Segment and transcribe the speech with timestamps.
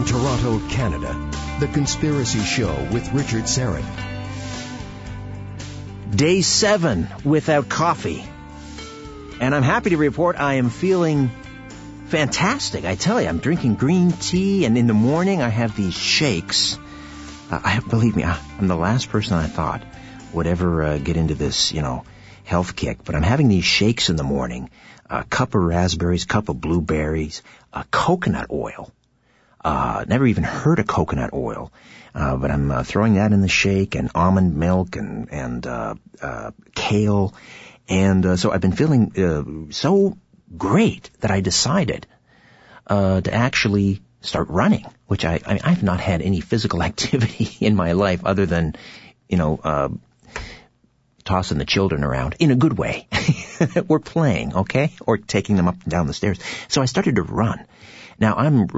[0.00, 3.84] From Toronto, Canada, The Conspiracy Show with Richard Syrett.
[6.10, 8.24] Day seven without coffee.
[9.42, 11.30] And I'm happy to report I am feeling
[12.06, 12.86] fantastic.
[12.86, 16.78] I tell you, I'm drinking green tea, and in the morning I have these shakes.
[17.50, 19.82] Uh, I believe me, I'm the last person I thought
[20.32, 22.04] would ever uh, get into this, you know,
[22.44, 23.04] health kick.
[23.04, 24.70] But I'm having these shakes in the morning:
[25.10, 27.42] a cup of raspberries, cup of blueberries,
[27.74, 28.90] a coconut oil.
[29.62, 31.70] Uh, never even heard of coconut oil,
[32.14, 35.94] uh, but I'm uh, throwing that in the shake, and almond milk, and and uh,
[36.22, 37.34] uh, kale,
[37.88, 40.16] and uh, so I've been feeling uh, so
[40.56, 42.06] great that I decided
[42.86, 47.74] uh, to actually start running, which I, I I've not had any physical activity in
[47.74, 48.76] my life other than,
[49.28, 49.88] you know, uh,
[51.24, 53.06] tossing the children around in a good way.
[53.88, 56.38] We're playing, okay, or taking them up and down the stairs.
[56.68, 57.64] So I started to run.
[58.20, 58.68] Now I'm,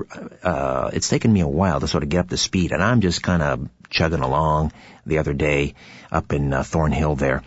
[0.42, 3.00] uh, it's taken me a while to sort of get up to speed, and I'm
[3.00, 4.72] just kind of chugging along.
[5.04, 5.74] The other day,
[6.12, 7.42] up in uh, Thornhill there,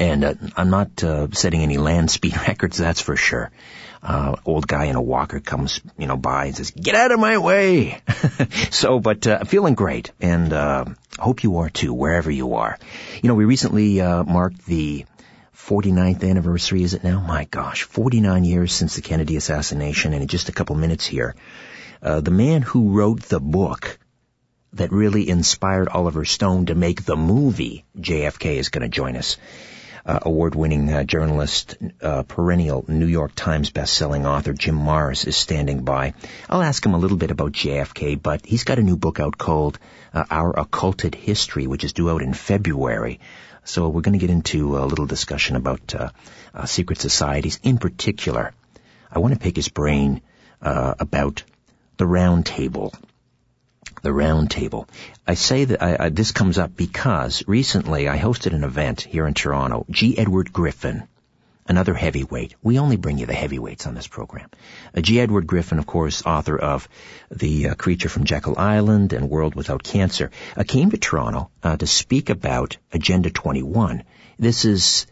[0.00, 3.52] and uh, I'm not uh, setting any land speed records, that's for sure.
[4.02, 7.20] Uh, old guy in a walker comes, you know, by and says, "Get out of
[7.20, 8.00] my way."
[8.70, 10.84] so, but uh, feeling great, and uh,
[11.18, 12.78] hope you are too, wherever you are.
[13.22, 15.06] You know, we recently uh, marked the
[15.56, 16.82] 49th anniversary.
[16.82, 17.20] Is it now?
[17.20, 21.34] My gosh, 49 years since the Kennedy assassination, and in just a couple minutes here,
[22.02, 23.98] uh, the man who wrote the book
[24.74, 29.38] that really inspired Oliver Stone to make the movie JFK is going to join us
[30.06, 35.82] uh, award-winning uh, journalist, uh, perennial New York Times best-selling author Jim Marrs is standing
[35.82, 36.14] by.
[36.48, 39.36] I'll ask him a little bit about JFK, but he's got a new book out
[39.36, 39.78] called
[40.14, 43.18] uh, Our Occulted History, which is due out in February.
[43.66, 46.10] So we're going to get into a little discussion about uh,
[46.54, 47.60] uh, secret societies.
[47.62, 48.54] In particular,
[49.12, 50.22] I want to pick his brain
[50.60, 51.42] about
[51.98, 52.94] the Round Table
[54.02, 54.88] the round table.
[55.26, 59.26] I say that I, I, this comes up because recently I hosted an event here
[59.26, 59.84] in Toronto.
[59.90, 60.16] G.
[60.16, 61.08] Edward Griffin,
[61.68, 62.54] another heavyweight.
[62.62, 64.50] We only bring you the heavyweights on this program.
[64.96, 65.20] Uh, G.
[65.20, 66.88] Edward Griffin, of course, author of
[67.30, 71.76] The uh, Creature from Jekyll Island and World Without Cancer, uh, came to Toronto uh,
[71.76, 74.04] to speak about Agenda 21.
[74.38, 75.06] This is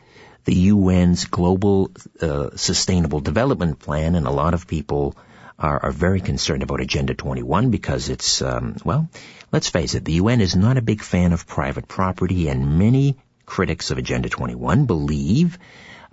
[0.45, 5.17] the UN's global uh, sustainable development plan, and a lot of people
[5.59, 9.09] are, are very concerned about Agenda 21 because it's, um, well,
[9.53, 13.17] let's face it, the UN is not a big fan of private property, and many
[13.47, 15.59] critics of Agenda 21 believe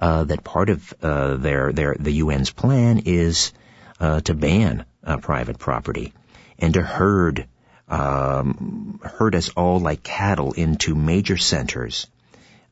[0.02, 3.54] uh, that part of uh, their their the UN's plan is
[4.00, 6.14] uh, to ban uh, private property
[6.60, 7.48] and to herd
[7.88, 12.08] um, herd us all like cattle into major centers,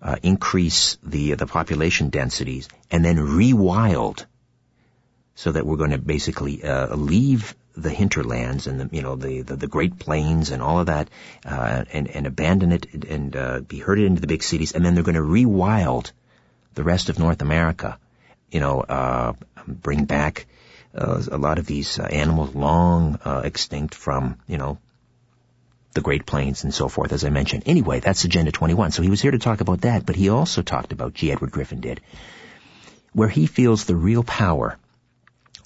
[0.02, 4.26] uh, increase the the population densities, and then rewild
[5.36, 9.42] so that we're going to basically uh, leave the hinterlands and the you know the,
[9.42, 11.10] the, the Great Plains and all of that
[11.46, 14.96] uh, and and abandon it and uh, be herded into the big cities and then
[14.96, 16.12] they're going to rewild
[16.80, 18.00] the rest of North America,
[18.50, 19.34] you know, uh,
[19.68, 20.46] bring back
[20.96, 24.78] uh, a lot of these uh, animals long uh, extinct from you know
[25.92, 27.64] the Great Plains and so forth, as I mentioned.
[27.66, 28.92] Anyway, that's Agenda 21.
[28.92, 31.34] So he was here to talk about that, but he also talked about G.
[31.34, 32.00] Edward Griffin did,
[33.12, 34.78] where he feels the real power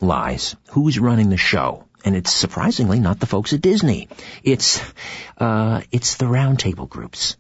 [0.02, 0.56] lies.
[0.72, 1.86] Who's running the show?
[2.04, 4.08] And it's surprisingly not the folks at Disney.
[4.42, 4.82] It's,
[5.38, 7.38] uh, it's the roundtable groups.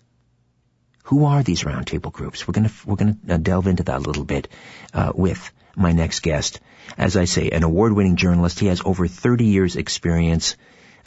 [1.03, 2.47] Who are these roundtable groups?
[2.47, 4.47] We're gonna, we're gonna uh, delve into that a little bit,
[4.93, 6.59] uh, with my next guest.
[6.97, 8.59] As I say, an award-winning journalist.
[8.59, 10.55] He has over 30 years experience,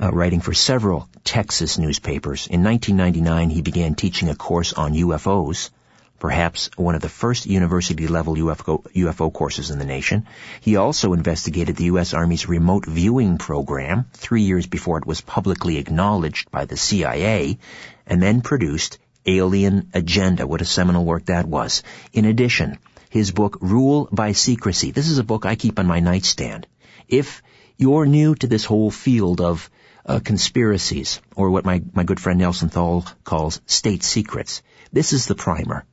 [0.00, 2.46] uh, writing for several Texas newspapers.
[2.46, 5.70] In 1999, he began teaching a course on UFOs
[6.18, 10.26] perhaps one of the first university level UFO, UFO courses in the nation.
[10.60, 12.14] He also investigated the U.S.
[12.14, 17.58] Army's remote viewing program three years before it was publicly acknowledged by the CIA
[18.06, 20.46] and then produced Alien Agenda.
[20.46, 21.82] What a seminal work that was.
[22.12, 22.78] In addition,
[23.10, 24.90] his book Rule by Secrecy.
[24.90, 26.66] This is a book I keep on my nightstand.
[27.08, 27.42] If
[27.76, 29.70] you're new to this whole field of
[30.04, 34.62] uh, conspiracies, or what my, my good friend Nelson Thall calls state secrets,
[34.92, 35.84] this is the primer.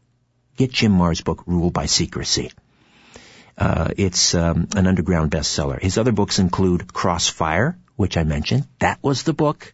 [0.55, 2.51] Get Jim Marr's book, Rule by Secrecy.
[3.57, 5.81] Uh, it's um, an underground bestseller.
[5.81, 8.67] His other books include Crossfire, which I mentioned.
[8.79, 9.73] That was the book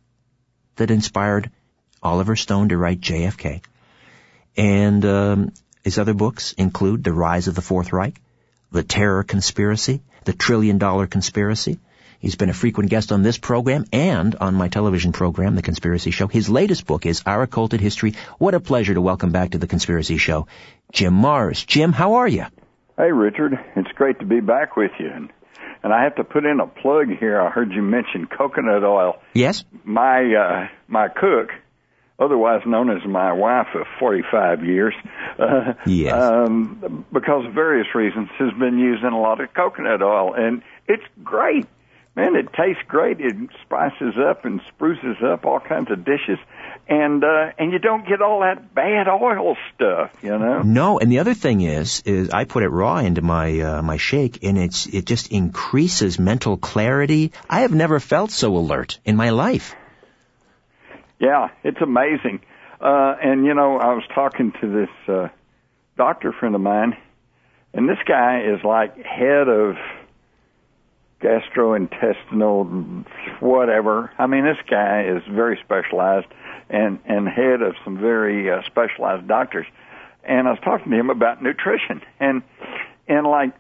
[0.76, 1.52] that inspired
[2.01, 3.62] Oliver Stone to write JFK.
[4.57, 5.54] And um,
[5.84, 8.19] his other books include The Rise of the Fourth Reich,
[8.72, 11.80] The Terror Conspiracy, The Trillion Dollar Conspiracy,
[12.19, 16.12] He's been a frequent guest on this program and on my television program, The Conspiracy
[16.12, 16.28] Show.
[16.28, 18.13] His latest book is Our Occulted History.
[18.38, 20.48] What a pleasure to welcome back to The Conspiracy Show,
[20.92, 21.66] Jim Marrs.
[21.66, 22.44] Jim, how are you?
[22.98, 23.57] Hey, Richard.
[23.78, 25.10] It's great to be back with you.
[25.10, 25.31] And
[25.81, 27.40] and I have to put in a plug here.
[27.40, 29.16] I heard you mention coconut oil.
[29.34, 29.63] Yes.
[29.86, 31.52] My uh, my cook,
[32.19, 34.94] otherwise known as my wife of 45 years,
[35.39, 36.13] uh, Yes.
[36.13, 41.04] um, because of various reasons, has been using a lot of coconut oil, and it's
[41.24, 41.66] great.
[42.16, 43.21] Man, it tastes great.
[43.21, 46.38] It spices up and spruces up all kinds of dishes,
[46.89, 50.62] and uh, and you don't get all that bad oil stuff, you know.
[50.63, 53.95] No, and the other thing is, is I put it raw into my uh, my
[53.98, 57.31] shake, and it's it just increases mental clarity.
[57.50, 59.75] I have never felt so alert in my life.
[61.19, 62.42] Yeah, it's amazing.
[62.80, 65.27] Uh, and you know, I was talking to this uh,
[65.98, 66.95] doctor friend of mine,
[67.74, 69.75] and this guy is like head of
[71.21, 73.06] gastrointestinal
[73.42, 74.12] whatever.
[74.18, 76.27] I mean, this guy is very specialized
[76.69, 79.68] and and head of some very uh, specialized doctors.
[80.24, 82.44] And I was talking to him about nutrition, and
[83.07, 83.54] in like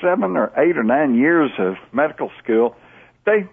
[0.00, 2.76] seven or eight or nine years of medical school,
[3.26, 3.46] they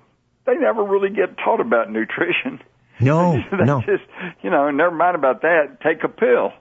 [0.45, 2.61] they never really get taught about nutrition.
[3.01, 4.03] No, no, just
[4.41, 5.79] you know, never mind about that.
[5.83, 6.51] Take a pill.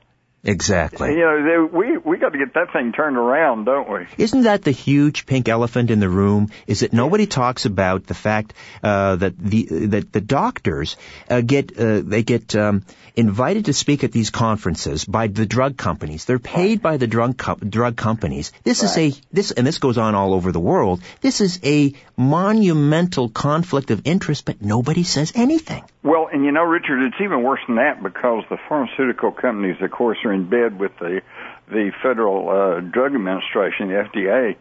[0.44, 1.12] Exactly.
[1.12, 4.06] You know, they, we we got to get that thing turned around, don't we?
[4.18, 6.50] Isn't that the huge pink elephant in the room?
[6.66, 10.96] Is that nobody talks about the fact uh, that the that the doctors
[11.28, 12.84] uh, get uh, they get um,
[13.16, 16.24] invited to speak at these conferences by the drug companies.
[16.24, 18.52] They're paid by the drug co- drug companies.
[18.64, 21.00] This is a this and this goes on all over the world.
[21.20, 25.84] This is a monumental conflict of interest, but nobody says anything.
[26.02, 29.90] Well, and you know, Richard, it's even worse than that because the pharmaceutical companies, of
[29.90, 31.22] course, are in bed with the
[31.68, 34.56] the Federal uh, Drug Administration, the FDA.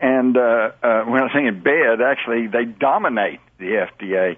[0.00, 4.36] And uh, uh, when I say in bed, actually, they dominate the FDA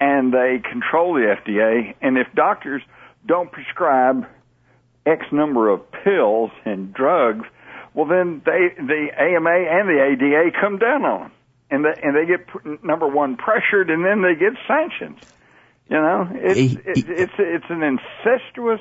[0.00, 1.94] and they control the FDA.
[2.00, 2.82] And if doctors
[3.26, 4.26] don't prescribe
[5.06, 7.46] X number of pills and drugs,
[7.94, 11.32] well, then they the AMA and the ADA come down on them,
[11.70, 15.20] and they, and they get number one pressured, and then they get sanctions.
[15.88, 18.80] You know, it's it's it's, it's an incestuous,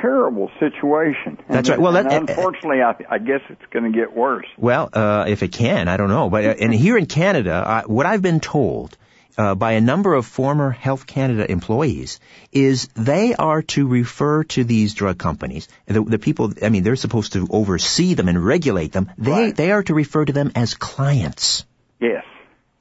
[0.00, 1.38] terrible situation.
[1.48, 1.80] And- That's right.
[1.80, 4.46] Well, that- unfortunately, I, I guess it's going to get worse.
[4.56, 6.30] Well, uh, if it can, I don't know.
[6.30, 8.96] But uh, and here in Canada, uh, what I've been told
[9.36, 12.18] uh, by a number of former Health Canada employees
[12.52, 16.52] is they are to refer to these drug companies, the, the people.
[16.62, 19.10] I mean, they're supposed to oversee them and regulate them.
[19.16, 19.56] They Right.
[19.56, 21.64] they are to refer to them as clients.
[22.00, 22.24] Yes.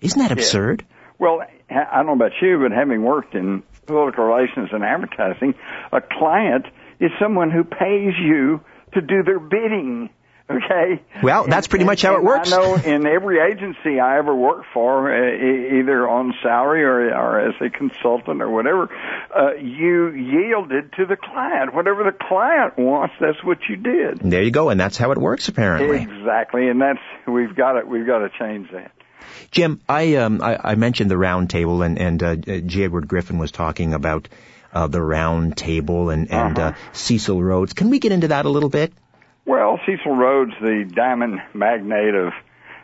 [0.02, 0.86] Isn't that absurd?
[1.20, 5.56] Well, I don't know about you, but having worked in political relations and advertising,
[5.92, 6.66] a client
[7.00, 8.62] is someone who pays you
[8.94, 10.10] to do their bidding.
[10.50, 11.04] Okay.
[11.22, 12.54] Well, that's pretty much how it works.
[12.54, 17.50] I know in every agency I ever worked for, uh, either on salary or, or
[17.50, 18.90] as a consultant or whatever,
[19.36, 21.76] uh, you yielded to the client.
[21.76, 24.20] Whatever the client wants, that's what you did.
[24.20, 26.02] There you go, and that's how it works apparently.
[26.02, 28.92] Exactly, and that's we've got to we've got to change that.
[29.52, 32.86] Jim, I um I, I mentioned the round table and and uh, G.
[32.86, 34.30] Edward Griffin was talking about
[34.74, 37.74] uh, the round table and and uh, Cecil Rhodes.
[37.74, 38.94] Can we get into that a little bit?
[39.46, 42.34] Well, Cecil Rhodes, the diamond magnate of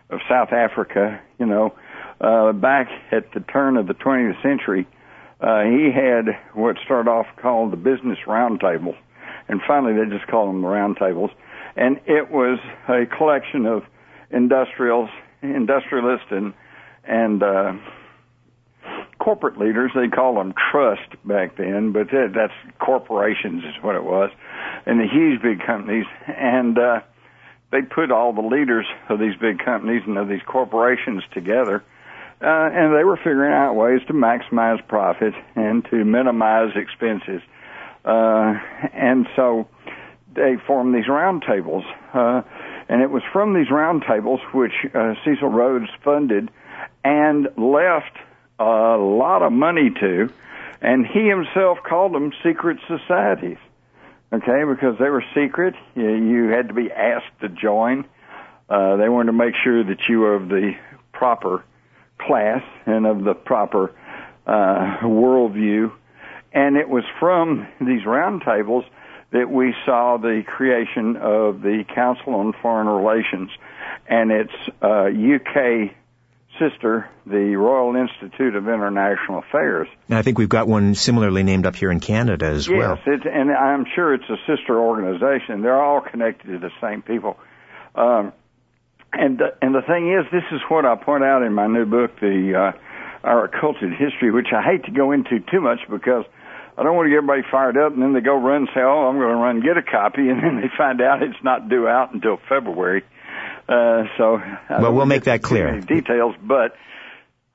[0.09, 1.74] of South Africa, you know,
[2.21, 4.88] uh, back at the turn of the 20th century,
[5.41, 8.96] uh, he had what started off called the Business Roundtable,
[9.48, 11.31] and finally they just called them the Roundtables,
[11.75, 13.84] and it was a collection of
[14.31, 15.10] industrials,
[15.41, 16.53] industrialists, and
[17.05, 17.74] and uh,
[19.24, 19.92] corporate leaders.
[19.96, 24.32] They called them trust back then, but that, that's corporations is what it was,
[24.86, 26.06] and the huge big companies.
[26.27, 27.01] And uh,
[27.72, 31.84] they put all the leaders of these big companies and of these corporations together,
[32.42, 37.42] uh, and they were figuring out ways to maximize profit and to minimize expenses.
[38.03, 38.60] Uh,
[38.94, 39.68] and so
[40.36, 41.84] they formed these roundtables.
[42.13, 42.42] Uh,
[42.89, 46.51] and it was from these roundtables which uh, Cecil Rhodes funded
[47.06, 48.18] and left
[48.60, 50.31] a lot of money to,
[50.81, 53.57] and he himself called them secret societies.
[54.31, 58.05] Okay, because they were secret, you, had to be asked to join.
[58.67, 60.74] Uh, they wanted to make sure that you were of the
[61.12, 61.63] proper
[62.17, 63.93] class and of the proper
[64.48, 65.91] uh, worldview.
[66.51, 68.86] And it was from these roundtables
[69.31, 73.51] that we saw the creation of the Council on Foreign Relations
[74.07, 75.95] and its uh, UK
[76.60, 79.88] sister, the Royal Institute of International Affairs.
[80.07, 83.00] And I think we've got one similarly named up here in Canada as well.
[83.05, 85.62] Yes, and I'm sure it's a sister organization.
[85.62, 87.38] They're all connected to the same people.
[87.95, 88.33] Um,
[89.12, 91.86] and the, and the thing is, this is what I point out in my new
[91.86, 96.25] book, the uh, Our Occulted History, which I hate to go into too much because
[96.77, 98.81] I don't want to get everybody fired up and then they go run and say,
[98.81, 101.43] oh, I'm going to run and get a copy, and then they find out it's
[101.43, 103.03] not due out until February.
[103.67, 105.79] Uh, so Well, we'll make that clear.
[105.79, 106.75] Details, but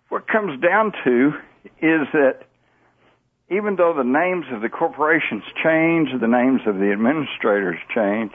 [0.08, 1.32] what comes down to
[1.80, 2.40] is that
[3.50, 8.32] even though the names of the corporations change, the names of the administrators change,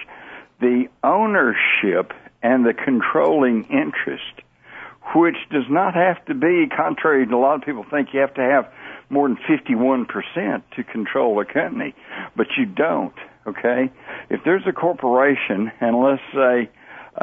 [0.59, 4.41] the ownership and the controlling interest,
[5.15, 8.33] which does not have to be, contrary to a lot of people think you have
[8.35, 8.71] to have
[9.09, 10.07] more than 51%
[10.75, 11.93] to control a company,
[12.35, 13.13] but you don't,
[13.45, 13.91] okay?
[14.29, 16.69] If there's a corporation, and let's say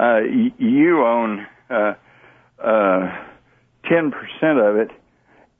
[0.01, 0.21] uh,
[0.59, 1.95] you own uh,
[2.59, 3.17] uh,
[3.85, 4.13] 10%
[4.71, 4.91] of it,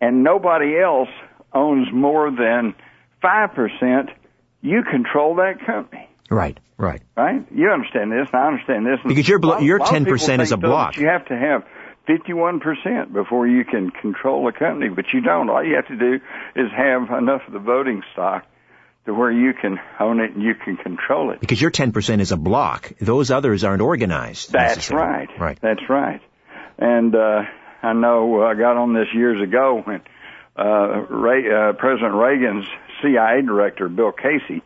[0.01, 1.11] and nobody else
[1.53, 2.75] owns more than
[3.23, 4.09] 5%,
[4.63, 6.09] you control that company.
[6.31, 7.03] Right, right.
[7.17, 7.45] Right?
[7.53, 8.99] You understand this, and I understand this.
[9.03, 10.97] and Because your blo- your a lot of 10% people is a block.
[10.97, 11.65] You have to have
[12.09, 15.51] 51% before you can control a company, but you don't.
[15.51, 16.15] All you have to do
[16.57, 18.47] is have enough of the voting stock
[19.07, 21.41] to where you can own it and you can control it.
[21.41, 22.93] Because your 10% is a block.
[23.01, 24.53] Those others aren't organized.
[24.53, 25.29] That's right.
[25.39, 25.59] Right.
[25.61, 26.21] That's right.
[26.79, 27.43] And uh,
[27.83, 30.03] I know uh, I got on this years ago when
[30.57, 32.67] uh, Ray, uh, President Reagan's
[33.03, 34.63] CIA director, Bill Casey,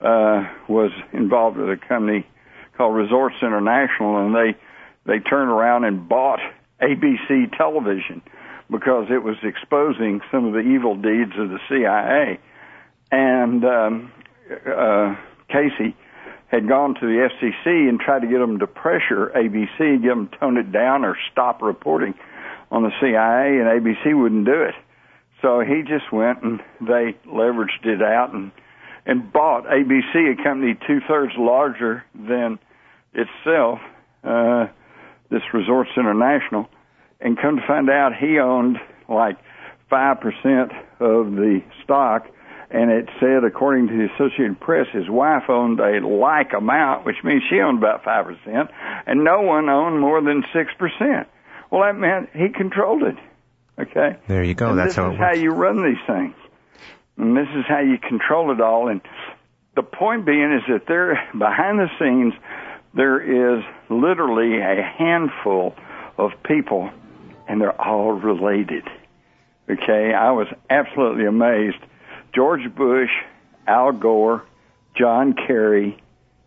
[0.00, 2.26] uh, was involved with a company
[2.76, 4.58] called Resorts International, and they
[5.04, 6.40] they turned around and bought
[6.80, 8.22] ABC Television
[8.70, 12.38] because it was exposing some of the evil deeds of the CIA.
[13.12, 14.12] And um,
[14.66, 15.14] uh,
[15.48, 15.94] Casey
[16.48, 20.28] had gone to the FCC and tried to get them to pressure ABC, get them
[20.28, 22.14] to tone it down or stop reporting
[22.70, 24.74] on the CIA, and ABC wouldn't do it.
[25.42, 28.50] So he just went and they leveraged it out and
[29.04, 32.60] and bought ABC, a company two thirds larger than
[33.14, 33.80] itself,
[34.22, 34.68] uh,
[35.28, 36.68] this Resorts International,
[37.20, 38.78] and come to find out he owned
[39.08, 39.38] like
[39.90, 42.26] five percent of the stock,
[42.72, 47.16] and it said, according to the Associated Press, his wife owned a like amount, which
[47.22, 48.70] means she owned about five percent,
[49.06, 51.28] and no one owned more than six percent.
[51.70, 53.16] Well, that meant he controlled it.
[53.78, 54.16] Okay.
[54.26, 54.70] There you go.
[54.70, 56.34] And That's this how is it how you run these things.
[57.16, 58.88] And this is how you control it all.
[58.88, 59.00] And
[59.76, 62.34] the point being is that there, behind the scenes,
[62.94, 65.74] there is literally a handful
[66.18, 66.90] of people,
[67.48, 68.84] and they're all related.
[69.70, 71.78] Okay, I was absolutely amazed.
[72.34, 73.10] George Bush,
[73.66, 74.44] Al Gore,
[74.96, 76.02] John Kerry,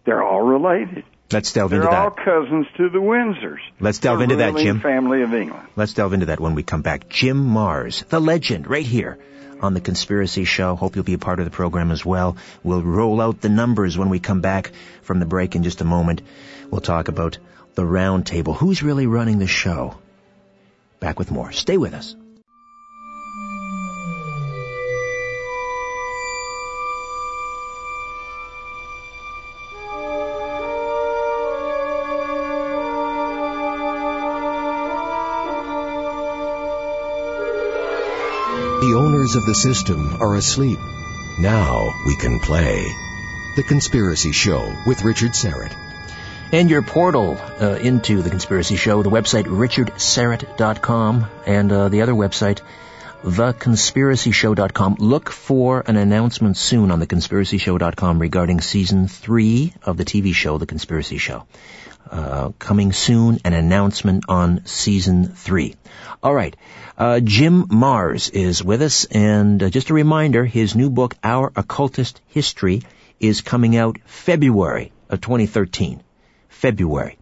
[0.06, 1.04] they're all related.
[1.32, 2.24] Let's delve They're into all that.
[2.24, 3.60] cousins to the Windsors.
[3.80, 4.80] Let's delve into that, Jim.
[4.80, 5.68] Family of England.
[5.75, 7.10] Let's delve into that when we come back.
[7.10, 9.18] Jim Marrs, the legend, right here
[9.60, 10.75] on the Conspiracy Show.
[10.75, 12.38] Hope you'll be a part of the program as well.
[12.63, 15.86] We'll roll out the numbers when we come back from the break in just a
[15.86, 16.22] moment.
[16.70, 17.39] We'll talk about
[17.74, 18.54] the round table.
[18.54, 19.98] Who's really running the show?
[21.00, 21.51] Back with more.
[21.51, 22.15] Stay with us.
[39.25, 40.77] Of the system are asleep.
[41.39, 42.86] Now we can play.
[43.55, 45.75] The Conspiracy Show with Richard Syrett.
[46.53, 52.13] And your portal uh, into the Conspiracy Show, the website richardsyrett.com and uh, the other
[52.13, 52.62] website,
[53.24, 54.98] theconspiracyshow.com.
[55.00, 60.67] Look for an announcement soon on theconspiracyshow.com regarding season three of the TV show, The
[60.67, 61.46] Conspiracy Show.
[62.09, 65.75] Uh, coming soon, an announcement on season three.
[66.21, 66.55] All right.
[66.97, 71.51] Uh, Jim Marrs is with us, and uh, just a reminder, his new book, Our
[71.55, 72.83] Occulted History,
[73.19, 76.01] is coming out February of 2013.
[76.47, 77.17] February.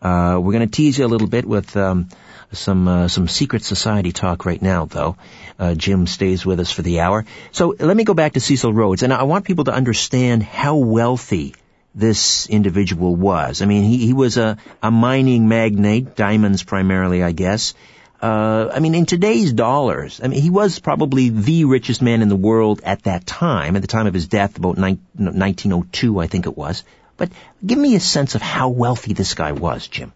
[0.00, 2.08] Uh, we're going to tease you a little bit with um,
[2.52, 5.16] some uh, some secret society talk right now, though.
[5.58, 7.24] Uh, Jim stays with us for the hour.
[7.50, 10.76] So let me go back to Cecil Rhodes, and I want people to understand how
[10.76, 11.54] wealthy
[11.94, 13.62] this individual was.
[13.62, 17.74] I mean, he, he was a, a mining magnate, diamonds primarily, I guess.
[18.20, 22.28] Uh, I mean, in today's dollars, I mean, he was probably the richest man in
[22.28, 26.26] the world at that time, at the time of his death, about nine, 1902, I
[26.26, 26.82] think it was.
[27.16, 27.30] But
[27.64, 30.12] give me a sense of how wealthy this guy was, Jim.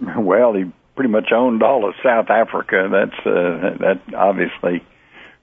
[0.00, 2.88] Well, he pretty much owned all of South Africa.
[2.90, 4.84] That's uh, that obviously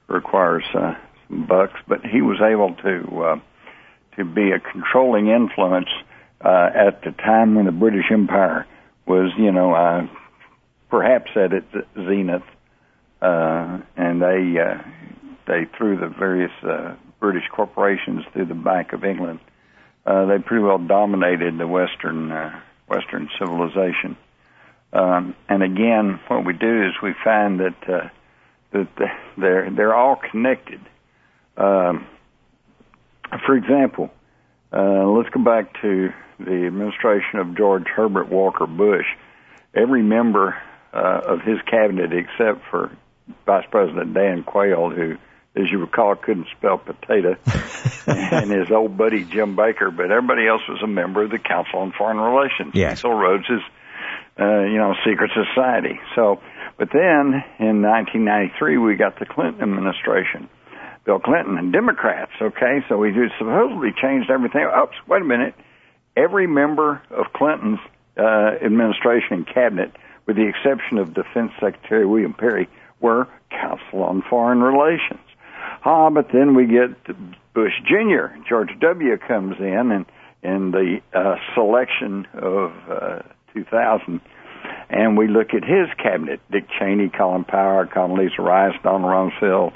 [0.07, 0.95] requires uh,
[1.27, 3.39] some bucks, but he was able to uh,
[4.17, 5.89] to be a controlling influence
[6.41, 8.65] uh, at the time when the British Empire
[9.05, 10.07] was, you know, uh,
[10.89, 12.43] perhaps at its zenith,
[13.22, 14.81] uh, and they uh,
[15.48, 19.39] they threw the various uh, British corporations through the Bank of England.
[20.05, 24.17] Uh, they pretty well dominated the Western uh, Western civilization.
[24.93, 28.10] Um, and again, what we do is we find that uh,
[28.72, 28.88] that
[29.38, 30.81] they're they're all connected.
[31.57, 32.07] Um,
[33.46, 34.10] for example,
[34.72, 39.05] Uh, let's go back to the administration of George Herbert Walker Bush.
[39.74, 40.58] Every member
[40.94, 42.91] uh, of his cabinet, except for
[43.46, 45.17] Vice President Dan Quayle, who,
[45.55, 47.38] as you recall, couldn't spell potato,
[48.08, 51.79] and his old buddy Jim Baker, but everybody else was a member of the Council
[51.79, 52.74] on Foreign Relations.
[52.74, 52.98] Yes.
[53.00, 53.62] Cecil Rhodes is,
[54.39, 56.00] uh, you know, secret society.
[56.15, 56.41] So,
[56.77, 60.50] but then in 1993, we got the Clinton administration.
[61.05, 62.83] Bill Clinton and Democrats, okay?
[62.89, 64.65] So we supposedly changed everything.
[64.65, 65.53] Oops, wait a minute.
[66.17, 67.79] Every member of Clinton's
[68.17, 69.91] uh, administration and cabinet,
[70.25, 72.67] with the exception of Defense Secretary William Perry,
[73.00, 75.19] were Council on Foreign Relations.
[75.83, 77.05] Ah, but then we get
[77.53, 78.38] Bush Jr.
[78.47, 79.17] George W.
[79.17, 80.05] comes in and
[80.41, 83.21] in the uh, selection of uh,
[83.53, 84.21] 2000,
[84.89, 89.74] and we look at his cabinet: Dick Cheney, Colin Powell, Condoleezza Rice, Donald Rumsfeld,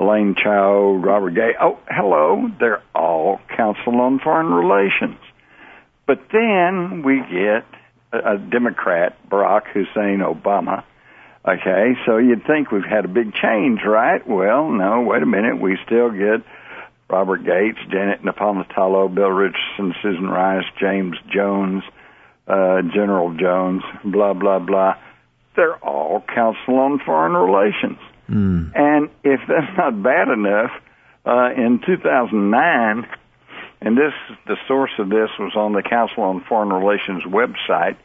[0.00, 1.52] Elaine Chao, Robert Gay.
[1.60, 5.18] Oh, hello, they're all Council on Foreign Relations.
[6.06, 7.66] But then we get
[8.10, 10.84] a, a Democrat, Barack Hussein Obama.
[11.46, 14.26] Okay, so you'd think we've had a big change, right?
[14.26, 15.60] Well, no, wait a minute.
[15.60, 16.46] We still get
[17.10, 21.82] Robert Gates, Janet Napolitano, Bill Richardson, Susan Rice, James Jones,
[22.48, 24.94] uh, General Jones, blah, blah, blah.
[25.56, 27.98] They're all Council on Foreign Relations.
[28.30, 28.72] Mm.
[28.74, 30.70] And if that's not bad enough,
[31.24, 33.06] uh, in 2009,
[33.82, 34.12] and this
[34.46, 37.96] the source of this was on the Council on Foreign Relations website.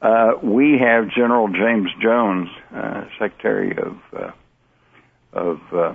[0.00, 4.30] Uh, we have General James Jones, uh, Secretary of uh,
[5.32, 5.94] of uh,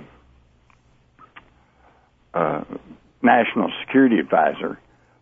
[2.34, 2.64] uh,
[3.22, 4.78] National Security Advisor,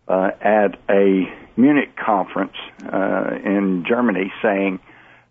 [0.07, 4.79] uh, at a Munich conference in Germany, saying,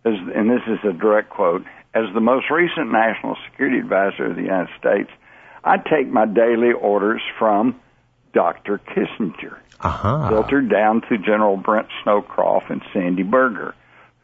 [0.04, 1.64] and this is a direct quote:
[1.98, 5.10] "As the most recent National Security Advisor of the United States,
[5.64, 7.80] I take my daily orders from."
[8.32, 8.78] Dr.
[8.78, 10.28] Kissinger, uh-huh.
[10.28, 13.74] filtered down to General Brent Scowcroft and Sandy Berger,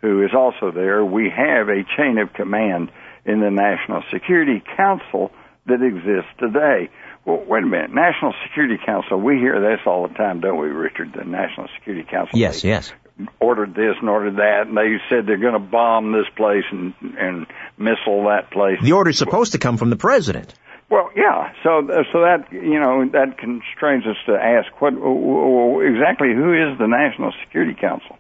[0.02, 1.04] who is also there.
[1.04, 2.90] We have a chain of command
[3.24, 5.30] in the National Security Council
[5.66, 6.90] that exists today.
[7.24, 7.94] Well, wait a minute.
[7.94, 11.14] National Security Council, we hear this all the time, don't we, Richard?
[11.16, 12.38] The National Security Council.
[12.38, 12.92] Yes, yes.
[13.40, 16.92] Ordered this and ordered that, and they said they're going to bomb this place and,
[17.16, 17.46] and
[17.78, 18.78] missile that place.
[18.82, 20.52] The order's supposed to come from the president.
[20.90, 21.52] Well, yeah.
[21.62, 26.87] So, so that you know that constrains us to ask what exactly who is the
[26.87, 28.18] National Security Council.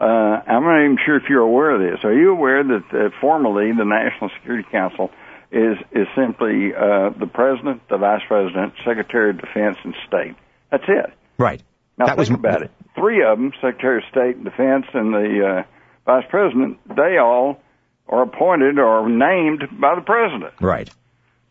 [0.00, 2.04] Uh, I'm not even sure if you're aware of this.
[2.04, 5.10] Are you aware that uh, formally the National Security Council
[5.52, 10.34] is is simply uh, the president, the vice president, secretary of defense, and state?
[10.70, 11.12] That's it.
[11.38, 11.62] Right.
[11.98, 12.70] Now that think was about it.
[12.94, 15.62] Three of them, Secretary of State and Defense, and the uh,
[16.06, 17.60] Vice President, they all
[18.08, 20.54] are appointed or named by the President.
[20.60, 20.90] Right.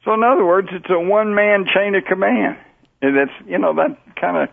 [0.04, 2.58] So in other words, it's a one-man chain of command.
[3.02, 4.50] And that's you know that kind of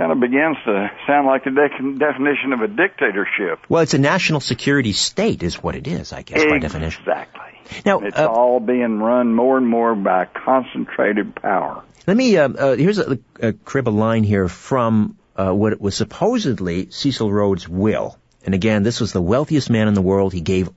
[0.00, 3.58] kind of begins to sound like the de- definition of a dictatorship.
[3.68, 7.02] Well, it's a national security state, is what it is, I guess, by definition.
[7.02, 7.82] Exactly.
[7.84, 11.84] Now, It's uh, all being run more and more by concentrated power.
[12.06, 15.96] Let me, uh, uh, here's a, a crib a line here from uh, what was
[15.96, 18.18] supposedly Cecil Rhodes' will.
[18.42, 20.32] And again, this was the wealthiest man in the world.
[20.32, 20.70] He gave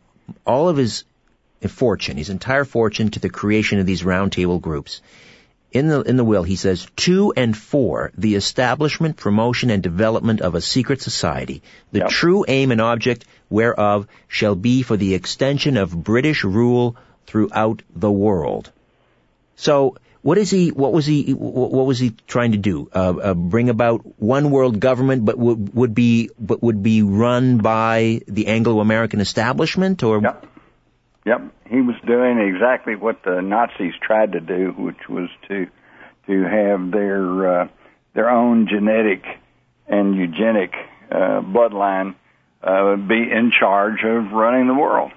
[0.45, 1.05] all of his
[1.69, 5.01] fortune, his entire fortune, to the creation of these roundtable groups.
[5.73, 10.39] In the, in the will, he says, to and for the establishment, promotion, and development
[10.41, 12.09] of a secret society, the Yep.
[12.09, 18.12] true aim and object whereof shall be for the extension of British rule throughout the
[18.12, 18.71] world.
[19.55, 20.69] So, what is he?
[20.69, 21.33] What was he?
[21.33, 22.89] What was he trying to do?
[22.93, 27.57] Uh, uh, bring about one world government, but would would be but would be run
[27.57, 30.45] by the Anglo-American establishment, or Yep.
[31.25, 31.41] Yep.
[31.69, 35.67] He was doing exactly what the Nazis tried to do, which was to
[36.27, 37.67] to have their uh,
[38.13, 39.23] their own genetic
[39.88, 40.73] and eugenic
[41.12, 42.15] uh, bloodline
[42.62, 45.12] uh, be in charge of running the world.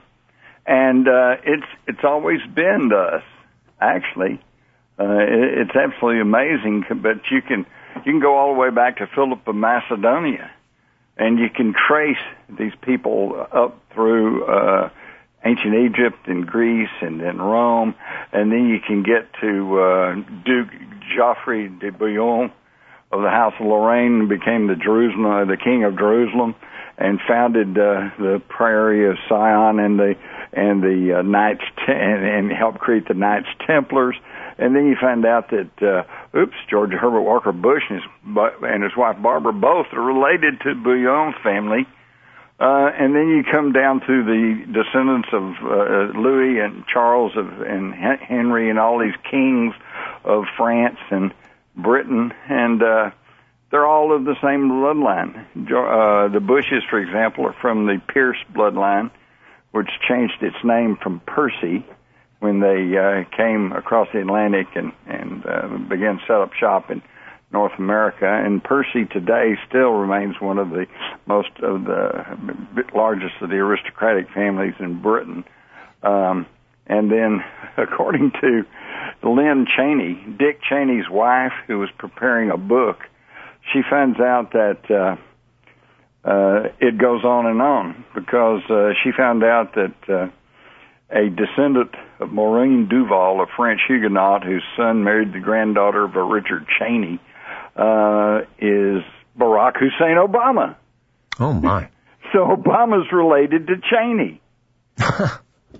[0.64, 3.22] And uh, it's it's always been thus.
[3.80, 4.40] Actually,
[4.98, 6.84] uh, it, it's absolutely amazing.
[7.02, 7.66] But you can
[7.96, 10.50] you can go all the way back to Philip of Macedonia,
[11.16, 14.44] and you can trace these people up through.
[14.44, 14.90] Uh,
[15.46, 17.94] ancient Egypt and Greece and then Rome,
[18.32, 20.68] and then you can get to uh, Duke
[21.14, 22.50] Geoffrey de Bouillon
[23.12, 26.54] of the House of Lorraine, became the Jerusalem, uh, the King of Jerusalem,
[26.98, 30.14] and founded uh, the Priory of Sion and the
[30.52, 34.16] and the uh, Knights Te- and, and helped create the Knights Templars.
[34.58, 38.08] And then you find out that uh, oops, George Herbert Walker Bush and his
[38.62, 41.86] and his wife Barbara both are related to Bouillon family.
[42.58, 47.60] Uh, and then you come down to the descendants of uh, Louis and Charles of,
[47.60, 49.74] and Henry and all these kings
[50.24, 51.34] of France and
[51.76, 53.10] Britain, and uh,
[53.70, 55.36] they're all of the same bloodline.
[55.54, 59.10] Uh, the Bushes, for example, are from the Pierce bloodline,
[59.72, 61.84] which changed its name from Percy
[62.40, 67.02] when they uh, came across the Atlantic and and uh, began set up shop in
[67.52, 68.26] North America.
[68.26, 70.86] And Percy today still remains one of the
[71.26, 72.24] most of the
[72.94, 75.44] largest of the aristocratic families in Britain.
[76.02, 76.46] Um,
[76.86, 77.40] and then,
[77.76, 78.64] according to
[79.22, 82.98] Lynn Cheney, Dick Cheney's wife, who was preparing a book,
[83.72, 85.16] she finds out that uh,
[86.28, 90.28] uh, it goes on and on because uh, she found out that uh,
[91.10, 96.22] a descendant of Maureen Duval, a French Huguenot whose son married the granddaughter of a
[96.22, 97.20] Richard Cheney,
[97.76, 99.02] uh, is
[99.38, 100.76] Barack Hussein Obama.
[101.38, 101.88] Oh my!
[102.32, 104.40] So Obama's related to Cheney.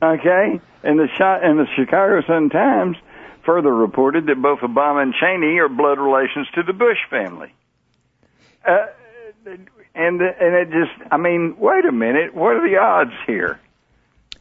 [0.00, 2.96] okay, and the and the Chicago Sun Times
[3.44, 7.52] further reported that both Obama and Cheney are blood relations to the Bush family.
[8.64, 8.86] Uh,
[9.94, 13.58] and and it just, I mean, wait a minute, what are the odds here?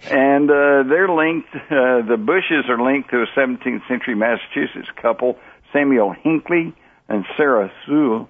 [0.03, 1.55] And uh, they're linked.
[1.55, 5.39] Uh, the Bushes are linked to a 17th century Massachusetts couple,
[5.73, 6.75] Samuel Hinckley
[7.07, 8.29] and Sarah Sewall.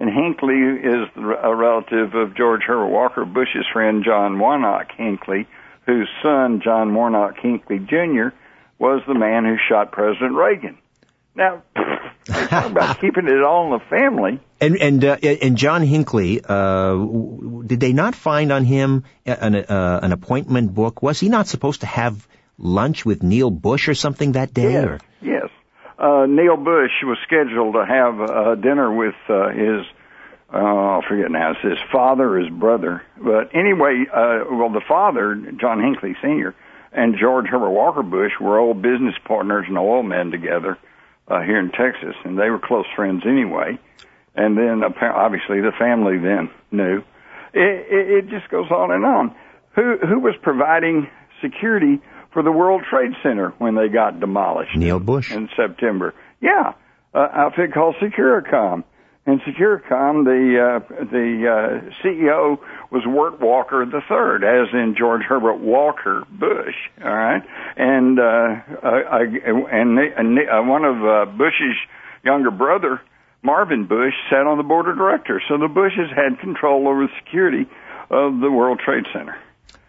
[0.00, 5.48] And Hinckley is a relative of George Herbert Walker Bush's friend John Warnock Hinckley,
[5.86, 8.28] whose son John Warnock Hinckley Jr.
[8.78, 10.78] was the man who shot President Reagan.
[11.34, 11.62] Now,
[12.26, 14.40] talk about keeping it all in the family.
[14.60, 16.96] And and uh, and John Hinckley, uh,
[17.66, 21.02] did they not find on him an uh, an appointment book?
[21.02, 22.26] Was he not supposed to have
[22.58, 24.72] lunch with Neil Bush or something that day?
[24.72, 24.98] Yes, or?
[25.22, 25.37] yes.
[25.98, 29.84] Uh, Neil Bush was scheduled to have uh, dinner with uh, his.
[30.52, 31.50] Uh, I forget now.
[31.50, 33.02] It's his father, his brother.
[33.20, 36.54] But anyway, uh, well, the father, John Hinckley Sr.,
[36.92, 40.78] and George Herbert Walker Bush were old business partners and oil men together
[41.26, 43.78] uh, here in Texas, and they were close friends anyway.
[44.34, 47.02] And then obviously the family then knew.
[47.52, 49.34] It, it, it just goes on and on.
[49.74, 51.08] Who who was providing
[51.42, 52.00] security
[52.38, 54.76] for the World Trade Center when they got demolished?
[54.76, 56.14] Neil Bush in September.
[56.40, 56.74] Yeah,
[57.12, 58.84] uh, outfit called Securacom.
[59.26, 62.58] And Securacom, the uh, the uh, CEO
[62.92, 66.76] was Wirt Walker III, as in George Herbert Walker Bush.
[67.04, 67.42] All right,
[67.76, 69.22] and uh, I,
[69.72, 71.76] and, and uh, one of uh, Bush's
[72.24, 73.00] younger brother,
[73.42, 75.42] Marvin Bush, sat on the board of directors.
[75.48, 77.66] So the Bushes had control over the security
[78.10, 79.36] of the World Trade Center.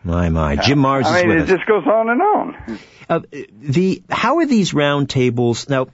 [0.03, 2.79] My my, Jim Marrs I mean, it with just goes on and on.
[3.09, 3.19] Uh,
[3.61, 5.87] the how are these round tables now?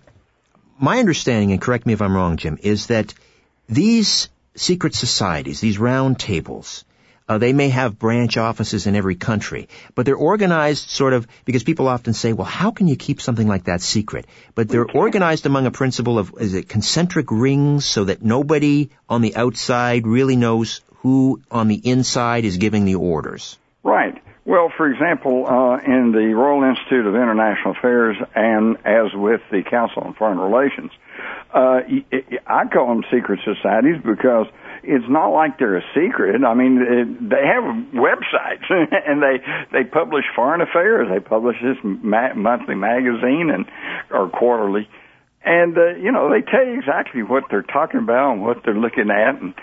[0.80, 3.14] My understanding, and correct me if I'm wrong, Jim, is that
[3.68, 6.84] these secret societies, these round tables,
[7.28, 11.64] uh, they may have branch offices in every country, but they're organized sort of because
[11.64, 15.48] people often say, "Well, how can you keep something like that secret?" But they're organized
[15.48, 20.36] among a principle of is it concentric rings, so that nobody on the outside really
[20.36, 23.58] knows who on the inside is giving the orders.
[23.86, 24.20] Right.
[24.46, 29.62] Well, for example, uh, in the Royal Institute of International Affairs and as with the
[29.62, 30.92] Council on Foreign Relations,
[31.54, 31.82] uh,
[32.48, 34.48] I call them secret societies because
[34.84, 36.44] it's not like they're a secret.
[36.44, 39.38] I mean, they have websites and they
[39.72, 41.08] they publish foreign affairs.
[41.10, 43.66] They publish this ma- monthly magazine and
[44.12, 44.90] or quarterly,
[45.44, 48.78] and uh, you know they tell you exactly what they're talking about and what they're
[48.78, 49.54] looking at and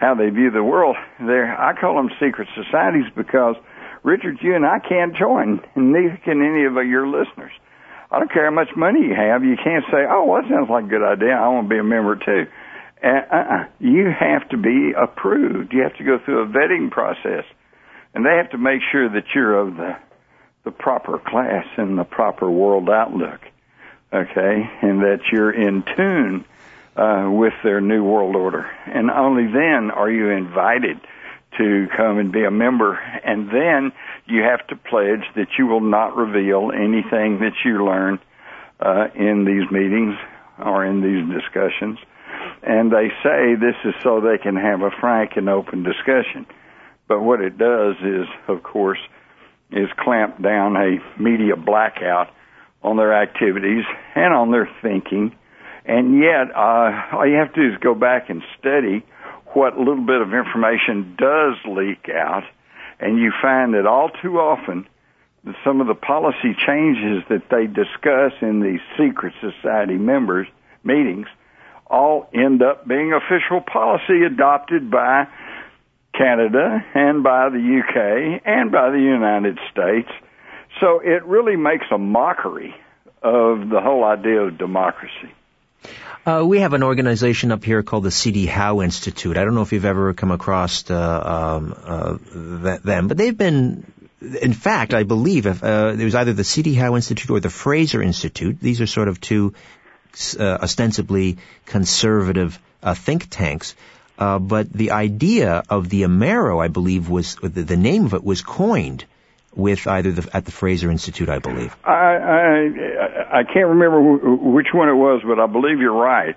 [0.00, 0.96] how they view the world.
[1.20, 3.56] They're I call them secret societies because
[4.02, 7.52] Richard, you and I can't join, and neither can any of your listeners.
[8.10, 9.44] I don't care how much money you have.
[9.44, 11.36] You can't say, "Oh, that sounds like a good idea.
[11.36, 12.46] I want to be a member too."
[13.04, 13.64] Uh, uh-uh.
[13.78, 15.72] You have to be approved.
[15.72, 17.44] You have to go through a vetting process,
[18.14, 19.96] and they have to make sure that you're of the
[20.64, 23.40] the proper class and the proper world outlook.
[24.12, 26.44] Okay, and that you're in tune
[27.00, 31.00] uh, with their new world order, and only then are you invited
[31.56, 33.92] to come and be a member, and then
[34.26, 38.18] you have to pledge that you will not reveal anything that you learn
[38.80, 40.14] uh, in these meetings
[40.58, 41.98] or in these discussions.
[42.62, 46.46] And they say this is so they can have a frank and open discussion.
[47.08, 49.00] But what it does is, of course,
[49.72, 52.28] is clamp down a media blackout
[52.82, 53.84] on their activities
[54.14, 55.34] and on their thinking.
[55.84, 59.04] And yet, uh, all you have to do is go back and study
[59.54, 62.44] what little bit of information does leak out,
[63.00, 64.86] and you find that all too often
[65.64, 70.46] some of the policy changes that they discuss in these secret society members
[70.84, 71.26] meetings
[71.86, 75.26] all end up being official policy adopted by
[76.16, 80.10] Canada and by the UK and by the United States.
[80.80, 82.74] So it really makes a mockery
[83.22, 85.32] of the whole idea of democracy.
[86.26, 88.46] Uh, we have an organization up here called the C.D.
[88.46, 89.36] Howe Institute.
[89.36, 92.18] I don't know if you've ever come across uh, um, uh,
[92.84, 93.90] them, but they've been
[94.20, 96.74] in fact, I believe if, uh, it was either the C.D.
[96.74, 98.60] Howe Institute or the Fraser Institute.
[98.60, 99.54] These are sort of two
[100.38, 103.74] uh, ostensibly conservative uh, think tanks.
[104.18, 108.42] But the idea of the Amero, I believe, was the, the, name of it was
[108.42, 109.06] coined
[109.54, 111.74] with either the, at the Fraser Institute, I believe.
[111.84, 114.00] I I, I can't remember
[114.36, 116.36] which one it was, but I believe you're right.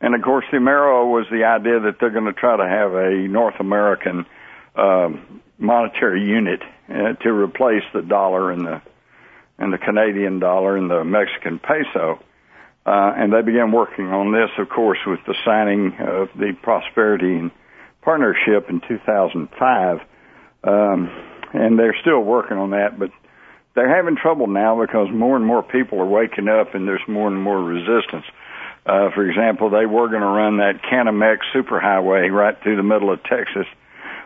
[0.00, 2.94] And of course, the Amero was the idea that they're going to try to have
[2.94, 4.26] a North American
[4.76, 8.82] um, monetary unit uh, to replace the dollar and the
[9.56, 12.18] and the Canadian dollar and the Mexican peso.
[12.86, 17.36] Uh, and they began working on this, of course, with the signing of the Prosperity
[17.36, 17.50] and
[18.02, 20.00] Partnership in 2005.
[20.64, 21.10] Um,
[21.54, 23.10] and they're still working on that, but
[23.74, 27.28] they're having trouble now because more and more people are waking up and there's more
[27.28, 28.24] and more resistance.
[28.86, 33.12] Uh, for example, they were going to run that Canamex superhighway right through the middle
[33.12, 33.66] of Texas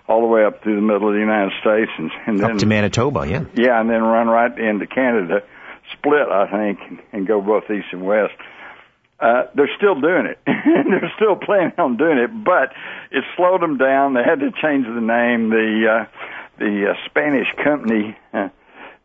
[0.08, 2.58] all the way up through the middle of the United States and, and then up
[2.58, 3.44] to Manitoba, yeah.
[3.54, 5.42] Yeah, and then run right into Canada,
[5.92, 8.34] split, I think, and go both east and west.
[9.20, 10.38] Uh, they're still doing it.
[10.46, 12.72] they're still planning on doing it, but
[13.10, 14.14] it slowed them down.
[14.14, 15.50] They had to change the name.
[15.50, 16.04] The uh,
[16.58, 18.48] the uh, Spanish company uh,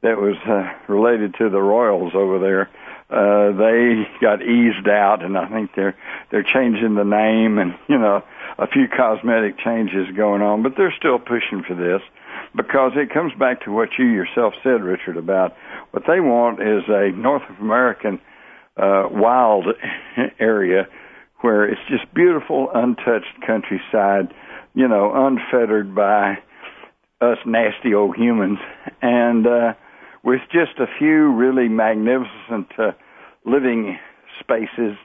[0.01, 2.69] that was uh, related to the Royals over there,
[3.09, 5.95] uh, they got eased out, and I think they're
[6.31, 8.23] they're changing the name and you know
[8.57, 12.01] a few cosmetic changes going on, but they're still pushing for this
[12.55, 15.55] because it comes back to what you yourself said, Richard, about
[15.91, 18.19] what they want is a North American
[18.77, 19.65] uh, wild
[20.39, 20.87] area
[21.41, 24.33] where it's just beautiful, untouched countryside,
[24.73, 26.37] you know, unfettered by
[27.31, 28.59] us nasty old humans,
[29.01, 29.73] and uh,
[30.23, 32.91] with just a few really magnificent uh,
[33.45, 33.97] living
[34.39, 34.97] spaces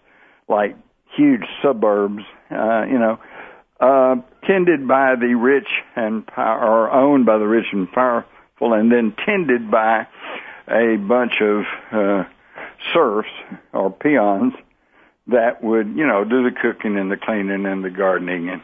[0.49, 0.77] like
[1.17, 3.19] huge suburbs, uh, you know,
[3.81, 8.91] uh, tended by the rich and power, or owned by the rich and powerful, and
[8.91, 10.07] then tended by
[10.69, 12.25] a bunch of uh,
[12.93, 13.29] serfs
[13.73, 14.53] or peons
[15.29, 18.63] that would, you know, do the cooking and the cleaning and the gardening and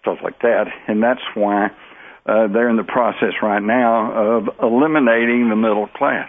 [0.00, 0.66] stuff like that.
[0.88, 1.70] And that's why
[2.26, 6.28] uh, they're in the process right now of eliminating the middle class.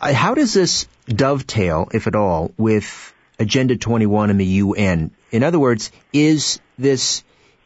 [0.00, 5.12] How does this dovetail, if at all, with Agenda 21 and the UN?
[5.30, 7.22] In other words, is this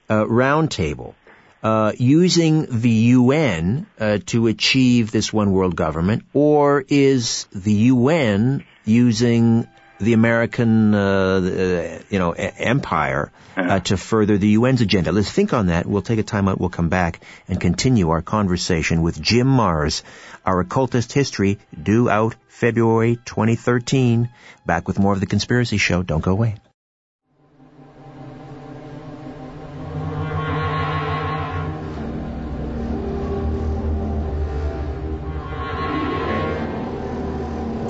[0.09, 1.15] uh, roundtable
[1.63, 8.65] uh, using the UN uh, to achieve this one world government, or is the UN
[8.85, 9.67] using
[9.99, 15.13] the American, uh, uh, you know, empire uh, to further the UN's agenda.
[15.13, 15.87] Let's think on that.
[15.87, 16.61] We'll take a time out.
[16.61, 20.03] We'll come back and continue our conversation with Jim Marrs,
[20.45, 24.29] our occulted history due out February 2013.
[24.65, 26.03] Back with more of the Conspiracy Show.
[26.03, 26.57] Don't go away.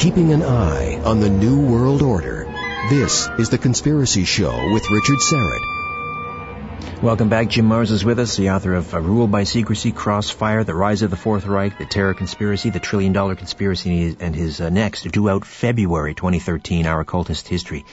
[0.07, 2.45] Keeping an eye on the New World Order.
[2.88, 7.03] This is The Conspiracy Show with Richard Syrett.
[7.03, 7.49] Welcome back.
[7.49, 11.03] Jim Marrs is with us, the author of uh, Rule by Secrecy, Crossfire, The Rise
[11.03, 15.11] of the Fourth Reich, The Terror Conspiracy, The Trillion Dollar Conspiracy, and his uh, next,
[15.11, 17.85] due out February 2013, Our Occulted History.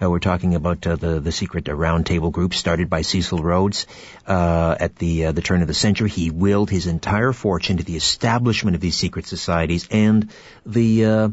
[0.00, 3.86] Uh, we're talking about uh, the, the secret uh, roundtable group started by Cecil Rhodes
[4.26, 6.10] uh, at the, the turn of the century.
[6.10, 10.30] He willed his entire fortune to the establishment of these secret societies, and
[10.66, 11.32] the,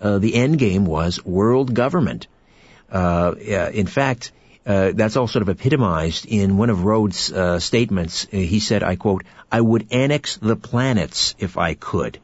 [0.00, 2.26] the end game was world government.
[2.92, 4.32] in fact,
[4.66, 8.26] uh, that's all sort of epitomized in one of Rhodes' uh, statements.
[8.32, 12.18] Uh, he said, I quote, I would annex the planets if I could.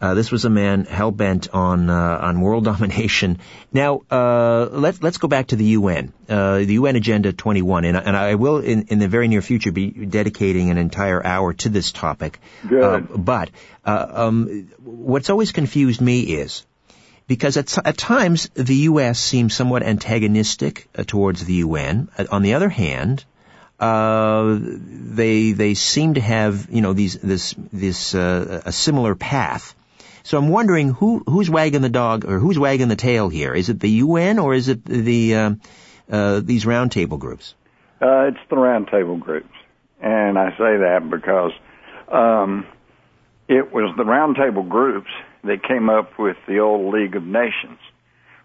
[0.00, 3.38] Uh, this was a man hell bent on uh, on world domination.
[3.72, 8.16] Now uh, let's let's go back to the UN, the UN Agenda 21, and, and
[8.16, 11.92] I will in, in the very near future be dedicating an entire hour to this
[11.92, 12.38] topic.
[12.66, 13.08] Good.
[13.14, 13.50] but
[13.84, 16.64] um, what's always confused me is
[17.30, 19.20] because at, at times the U.S.
[19.20, 22.08] seems somewhat antagonistic uh, towards the UN.
[22.18, 23.24] Uh, on the other hand,
[23.78, 29.76] uh, they they seem to have you know these this this uh, a similar path.
[30.24, 33.54] So I'm wondering who who's wagging the dog or who's wagging the tail here?
[33.54, 35.54] Is it the UN or is it the uh,
[36.10, 37.54] uh, these roundtable groups?
[38.02, 39.54] it's the roundtable groups,
[40.00, 41.52] and I say that because
[42.10, 42.66] um,
[43.46, 45.10] it was the roundtable groups
[45.44, 47.78] they came up with the old League of Nations,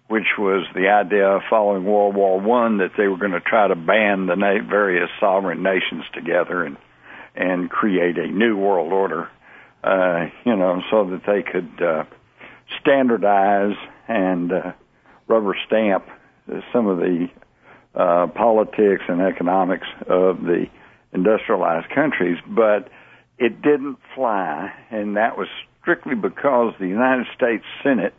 [0.08, 3.76] which was the idea following World War One that they were going to try to
[3.76, 6.78] band the na- various sovereign nations together and
[7.36, 9.30] and create a new world order,
[9.84, 12.06] uh, you know, so that they could uh,
[12.80, 13.76] standardize
[14.08, 14.72] and uh,
[15.28, 16.06] rubber stamp
[16.72, 17.28] some of the
[17.96, 20.66] uh, politics and economics of the
[21.14, 22.90] industrialized countries, but
[23.38, 25.48] it didn't fly, and that was
[25.86, 28.16] strictly because the United States Senate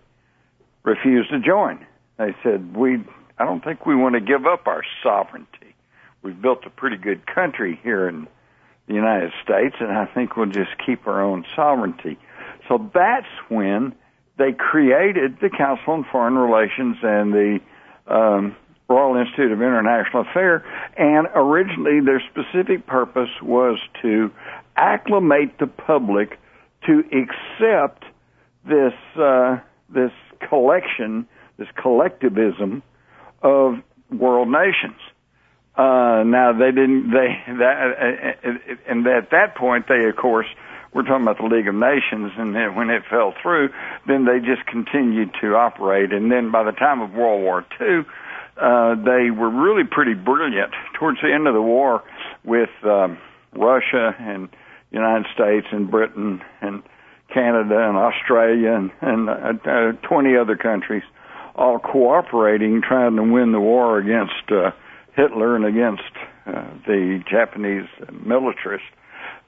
[0.85, 1.85] refused to join.
[2.17, 3.03] They said, "We,
[3.39, 5.75] I don't think we want to give up our sovereignty.
[6.23, 8.29] We've built a pretty good country here in
[8.87, 12.19] the United States, and I think we'll just keep our own sovereignty."
[12.69, 13.97] So that's when
[14.39, 17.59] they created the Council on Foreign Relations and the
[18.07, 18.55] um,
[18.89, 20.63] Royal Institute of International Affairs,
[20.97, 24.31] and originally their specific purpose was to
[24.77, 26.39] acclimate the public
[26.87, 28.05] to accept
[28.67, 29.59] this uh,
[29.89, 30.13] this
[30.49, 31.27] collection,
[31.59, 32.83] this collectivism
[33.43, 33.75] of
[34.11, 35.01] world nations.
[35.77, 38.39] Uh, now they didn't they that
[38.89, 40.47] and at that point they of course
[40.97, 43.69] we're talking about the League of Nations, and then when it fell through,
[44.07, 46.11] then they just continued to operate.
[46.11, 48.07] And then by the time of World War II,
[48.57, 52.03] uh, they were really pretty brilliant towards the end of the war
[52.45, 53.19] with um,
[53.53, 54.49] Russia and
[54.91, 56.83] United States and Britain and
[57.33, 61.03] Canada and Australia and, and uh, uh, 20 other countries
[61.55, 64.71] all cooperating, trying to win the war against uh,
[65.17, 66.03] Hitler and against
[66.47, 68.87] uh, the Japanese militarists.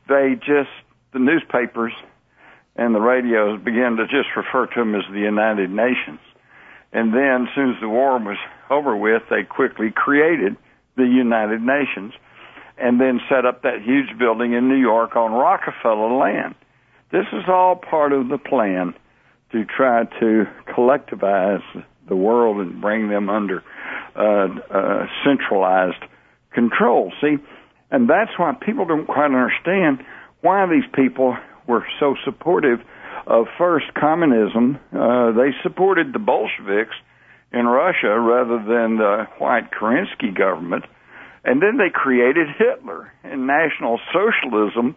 [0.08, 0.70] They just,
[1.12, 1.92] the newspapers
[2.76, 6.20] and the radios began to just refer to them as the United Nations.
[6.92, 8.38] And then, as soon as the war was
[8.70, 10.56] over with, they quickly created
[10.96, 12.14] the United Nations
[12.80, 16.54] and then set up that huge building in New York on Rockefeller land.
[17.10, 18.94] This is all part of the plan
[19.52, 21.62] to try to collectivize
[22.08, 23.62] the world and bring them under
[24.14, 26.02] uh, uh, centralized
[26.52, 27.12] control.
[27.20, 27.36] See,
[27.90, 30.04] and that's why people don't quite understand
[30.40, 31.36] why these people
[31.66, 32.80] were so supportive
[33.26, 34.78] of first communism.
[34.92, 36.94] Uh, they supported the Bolsheviks
[37.52, 40.84] in Russia rather than the white Kerensky government.
[41.44, 44.96] And then they created Hitler and National Socialism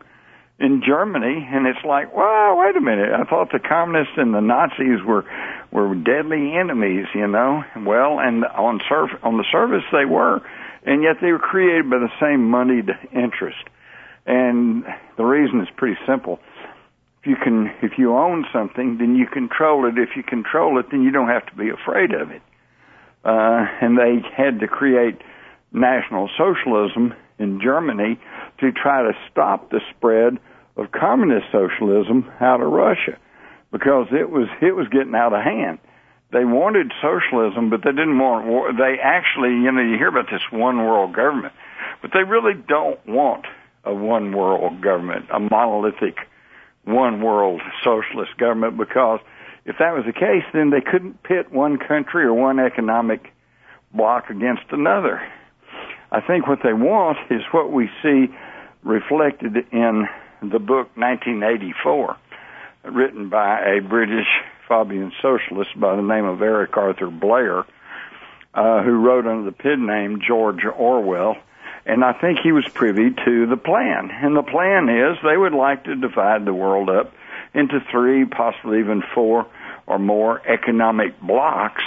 [0.60, 3.10] in Germany, and it's like, wow, wait a minute.
[3.12, 5.26] I thought the communists and the Nazis were
[5.72, 7.64] were deadly enemies, you know.
[7.78, 10.42] Well, and on surf on the surface they were,
[10.86, 13.64] and yet they were created by the same moneyed interest.
[14.28, 14.86] And
[15.18, 16.40] the reason is pretty simple.
[17.22, 19.98] If you can, if you own something, then you control it.
[19.98, 22.42] If you control it, then you don't have to be afraid of it.
[23.24, 25.22] Uh, and they had to create
[25.72, 28.20] National Socialism in Germany
[28.60, 30.38] to try to stop the spread
[30.78, 33.18] of communist socialism out of Russia
[33.72, 35.80] because it was it was getting out of hand.
[36.32, 38.72] They wanted socialism, but they didn't want war.
[38.72, 41.54] They actually, you know, you hear about this one world government,
[42.02, 43.46] but they really don't want
[43.84, 46.18] a one world government, a monolithic
[46.86, 49.20] one world socialist government because
[49.66, 53.32] if that was the case, then they couldn't pit one country or one economic
[53.94, 55.22] bloc against another.
[56.12, 58.28] I think what they want is what we see
[58.84, 60.08] reflected in
[60.42, 62.18] the book 1984,
[62.86, 64.28] written by a British
[64.68, 67.66] Fabian socialist by the name of Eric Arthur Blair,
[68.54, 71.38] uh, who wrote under the pen name George Orwell.
[71.86, 74.12] And I think he was privy to the plan.
[74.12, 77.14] And the plan is they would like to divide the world up
[77.54, 79.48] into three, possibly even four
[79.88, 81.84] or more economic blocks,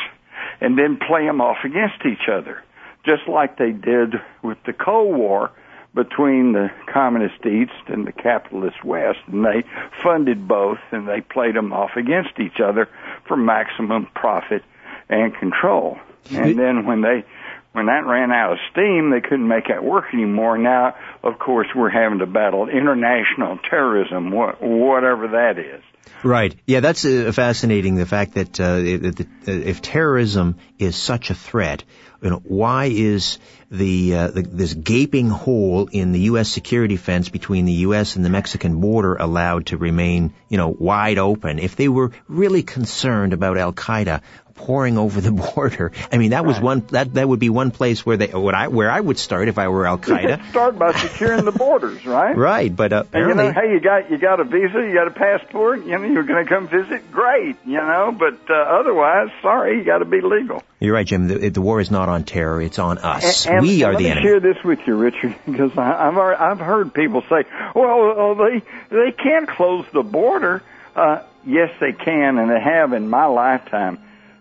[0.61, 2.64] and then play them off against each other
[3.05, 5.51] just like they did with the Cold War
[5.95, 9.63] between the communist East and the capitalist West, and they
[10.03, 12.89] funded both and they played them off against each other
[13.29, 14.63] for maximum profit
[15.09, 15.99] and control.
[16.31, 17.25] And then when they
[17.73, 20.57] when that ran out of steam, they couldn't make that work anymore.
[20.57, 25.83] Now, of course, we're having to battle international terrorism, whatever that is.
[26.23, 26.55] Right.
[26.67, 27.97] Yeah, that's uh, fascinating.
[27.97, 31.85] The fact that uh, if terrorism is such a threat,
[32.23, 33.39] you know, why is
[33.71, 36.49] the, uh, the, this gaping hole in the U.S.
[36.49, 38.17] security fence between the U.S.
[38.17, 41.59] and the Mexican border allowed to remain, you know, wide open?
[41.59, 44.23] If they were really concerned about Al Qaeda,
[44.55, 45.93] pouring over the border.
[46.11, 48.69] I mean, that was one that that would be one place where they would I
[48.69, 50.49] where I would start if I were Al Qaeda.
[50.51, 52.37] start by securing the borders, right?
[52.45, 55.07] Right, but apparently, and, you know, hey, you got you got a visa, you got
[55.07, 59.29] a passport, you know, you're going to come visit, great, you know, but uh, otherwise,
[59.43, 60.63] sorry, you got to be legal.
[60.81, 61.29] You're right, Jim.
[61.29, 63.47] The, the, war is not on terror; it's on us.
[63.47, 64.15] And, we and are the enemy.
[64.15, 68.63] Let me share this with you, Richard, because I've I've heard people say, "Well, they
[68.91, 70.63] they can't close the border."
[70.95, 73.99] Uh, yes, they can, and they have in my lifetime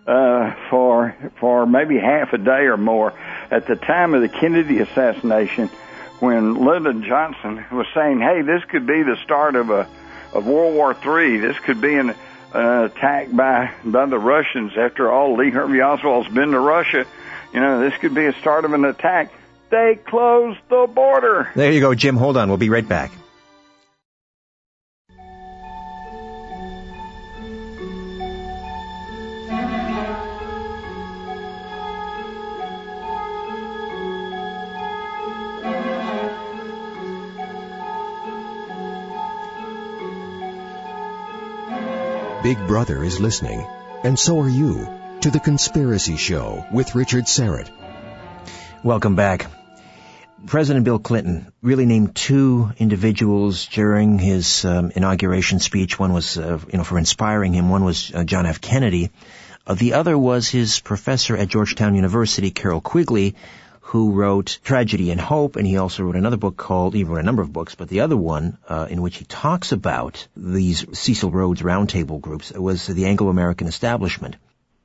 [0.08, 3.14] uh, for for maybe half a day or more
[3.50, 5.70] at the time of the Kennedy assassination,
[6.20, 9.88] when Lyndon Johnson was saying, "Hey, this could be the start of a
[10.34, 11.38] of World War III.
[11.38, 12.16] This could be an,
[12.54, 17.06] an attack by by the Russians." After all, Lee Harvey Oswald's been to Russia.
[17.54, 19.32] You know, this could be a start of an attack.
[19.70, 21.52] They closed the border.
[21.56, 22.16] There you go, Jim.
[22.16, 22.50] Hold on.
[22.50, 23.12] We'll be right back.
[42.44, 43.66] Big Brother is listening,
[44.04, 44.86] and so are you,
[45.22, 47.70] to The Conspiracy Show with Richard Syrett.
[48.84, 49.50] Welcome back.
[50.46, 55.98] President Bill Clinton really named two individuals during his um, inauguration speech.
[55.98, 57.70] One was, uh, you know, for inspiring him.
[57.70, 58.60] One was uh, John F.
[58.60, 59.12] Kennedy.
[59.66, 63.36] Uh, the other was his professor at Georgetown University, Carroll Quigley,
[63.94, 67.24] who wrote Tragedy and Hope, and he also wrote another book called, he wrote a
[67.24, 71.30] number of books, but the other one, uh, in which he talks about these Cecil
[71.30, 74.36] Rhodes roundtable groups, was the Anglo-American establishment.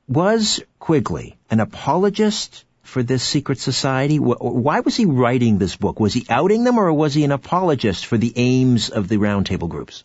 [0.07, 4.17] Was Quigley an apologist for this secret society?
[4.17, 5.99] Why was he writing this book?
[5.99, 9.69] Was he outing them or was he an apologist for the aims of the roundtable
[9.69, 10.03] groups?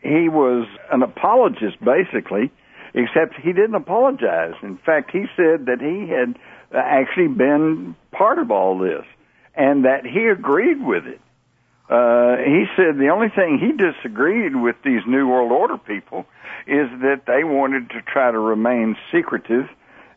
[0.00, 2.52] He was an apologist, basically,
[2.94, 4.54] except he didn't apologize.
[4.62, 6.38] In fact, he said that he had
[6.72, 9.04] actually been part of all this
[9.54, 11.20] and that he agreed with it.
[11.90, 16.26] Uh, he said the only thing he disagreed with these New World Order people
[16.66, 19.68] is that they wanted to try to remain secretive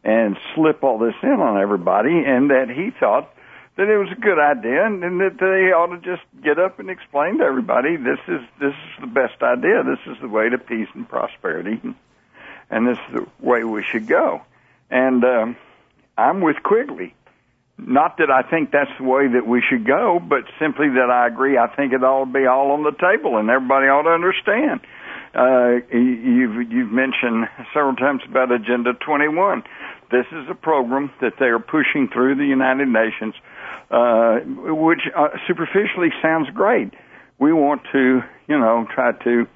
[0.03, 3.33] and slip all this in on everybody, and that he thought
[3.77, 6.79] that it was a good idea, and, and that they ought to just get up
[6.79, 10.49] and explain to everybody this is this is the best idea, this is the way
[10.49, 11.79] to peace and prosperity,
[12.69, 14.41] and this is the way we should go.
[14.89, 15.55] And um,
[16.17, 17.15] I'm with Quigley.
[17.77, 21.27] Not that I think that's the way that we should go, but simply that I
[21.27, 21.57] agree.
[21.57, 24.81] I think it ought to be all on the table, and everybody ought to understand.
[25.33, 29.63] Uh, you've you've mentioned several times about Agenda 21.
[30.11, 33.33] This is a program that they are pushing through the United Nations,
[33.89, 36.93] uh, which uh, superficially sounds great.
[37.39, 39.47] We want to, you know, try to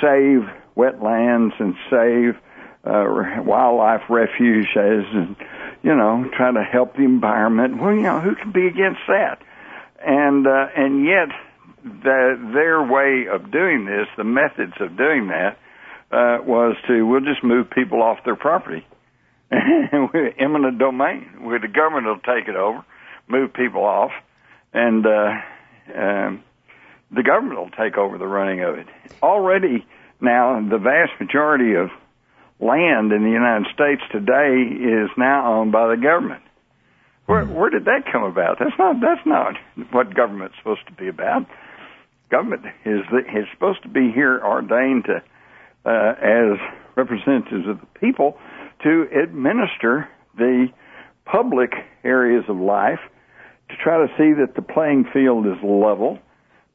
[0.00, 2.34] save wetlands and save
[2.82, 5.36] uh, wildlife refuges and
[5.82, 7.80] you know, try to help the environment.
[7.80, 9.38] Well, you know, who can be against that?
[10.04, 11.28] And uh, and yet,
[11.84, 15.58] the, their way of doing this, the methods of doing that,
[16.10, 18.86] uh, was to we'll just move people off their property,
[19.52, 21.28] We eminent domain.
[21.40, 22.84] Where the government will take it over,
[23.28, 24.12] move people off,
[24.72, 25.32] and uh,
[25.94, 26.44] um,
[27.10, 28.86] the government will take over the running of it.
[29.22, 29.86] Already
[30.20, 31.90] now, the vast majority of
[32.60, 36.42] land in the United States today is now owned by the government.
[37.26, 37.54] Where hmm.
[37.54, 38.58] where did that come about?
[38.58, 39.54] That's not that's not
[39.92, 41.46] what government's supposed to be about.
[42.30, 43.00] Government is
[43.34, 45.22] is supposed to be here ordained to
[45.84, 46.58] uh, as
[46.96, 48.36] representatives of the people
[48.82, 50.68] to administer the
[51.24, 51.72] public
[52.04, 53.00] areas of life,
[53.68, 56.18] to try to see that the playing field is level,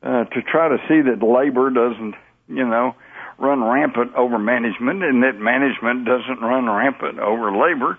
[0.04, 2.16] uh, to try to see that labor doesn't,
[2.48, 2.96] you know,
[3.38, 7.98] run rampant over management and that management doesn't run rampant over labor.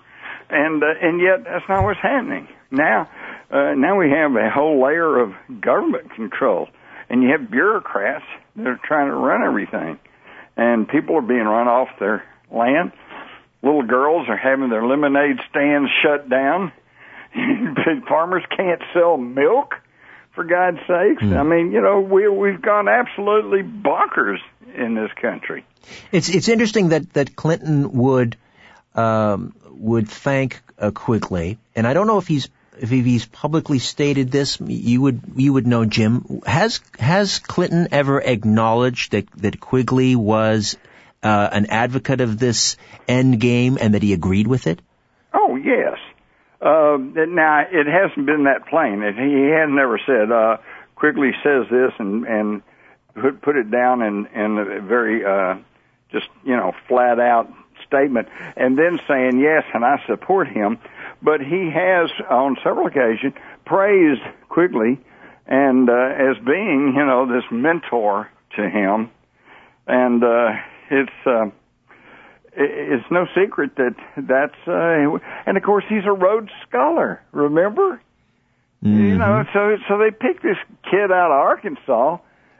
[0.49, 2.47] And, uh, and yet that's not what's happening.
[2.71, 3.09] Now,
[3.51, 6.67] uh, now we have a whole layer of government control
[7.09, 8.25] and you have bureaucrats
[8.55, 9.99] that are trying to run everything
[10.55, 12.91] and people are being run off their land.
[13.61, 16.71] Little girls are having their lemonade stands shut down.
[18.07, 19.75] Farmers can't sell milk
[20.33, 21.23] for God's sakes.
[21.23, 21.37] Mm.
[21.37, 24.37] I mean, you know, we we've gone absolutely bonkers
[24.77, 25.65] in this country.
[26.11, 28.37] It's it's interesting that that Clinton would
[28.95, 32.49] um, would thank uh, Quigley, and I don't know if he's
[32.79, 34.59] if he's publicly stated this.
[34.59, 36.41] You would you would know, Jim.
[36.45, 40.77] Has has Clinton ever acknowledged that that Quigley was
[41.23, 44.81] uh, an advocate of this end game and that he agreed with it?
[45.33, 45.97] Oh yes.
[46.59, 49.01] Uh, now it hasn't been that plain.
[49.01, 50.57] He has never said uh,
[50.95, 52.61] Quigley says this and and
[53.21, 55.55] put put it down in in a very uh,
[56.11, 57.51] just you know flat out
[57.85, 60.79] statement, and then saying yes, and I support him.
[61.21, 63.33] But he has on several occasions
[63.65, 64.99] praised Quigley
[65.47, 69.09] and uh, as being you know this mentor to him,
[69.87, 70.51] and uh,
[70.89, 71.11] it's.
[71.25, 71.51] Uh,
[72.59, 77.21] it's no secret that that's uh, and of course he's a Rhodes scholar.
[77.31, 78.01] Remember,
[78.83, 78.99] mm-hmm.
[78.99, 80.57] you know, so so they picked this
[80.89, 82.17] kid out of Arkansas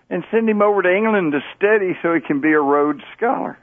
[0.10, 3.58] and send him over to England to study so he can be a Rhodes scholar.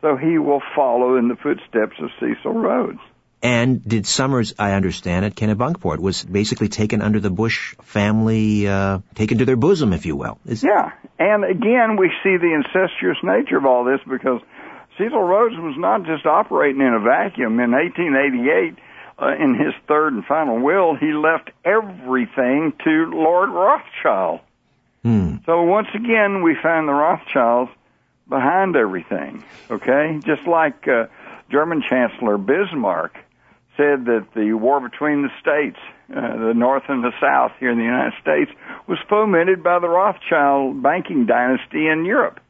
[0.00, 2.98] So he will follow in the footsteps of Cecil Rhodes.
[3.42, 9.00] And did Summers, I understand it, Kennebunkport was basically taken under the Bush family, uh,
[9.14, 10.38] taken to their bosom, if you will.
[10.46, 10.92] Is yeah.
[11.18, 14.40] And again, we see the incestuous nature of all this because
[14.96, 17.60] Cecil Rhodes was not just operating in a vacuum.
[17.60, 18.78] In 1888,
[19.18, 24.40] uh, in his third and final will, he left everything to Lord Rothschild.
[25.04, 25.36] Hmm.
[25.44, 27.70] So once again, we find the Rothschilds
[28.28, 29.44] behind everything.
[29.70, 31.06] Okay, just like uh,
[31.50, 33.14] German Chancellor Bismarck
[33.76, 35.78] said that the war between the states,
[36.10, 38.50] uh, the North and the South here in the United States,
[38.86, 42.40] was fomented by the Rothschild banking dynasty in Europe,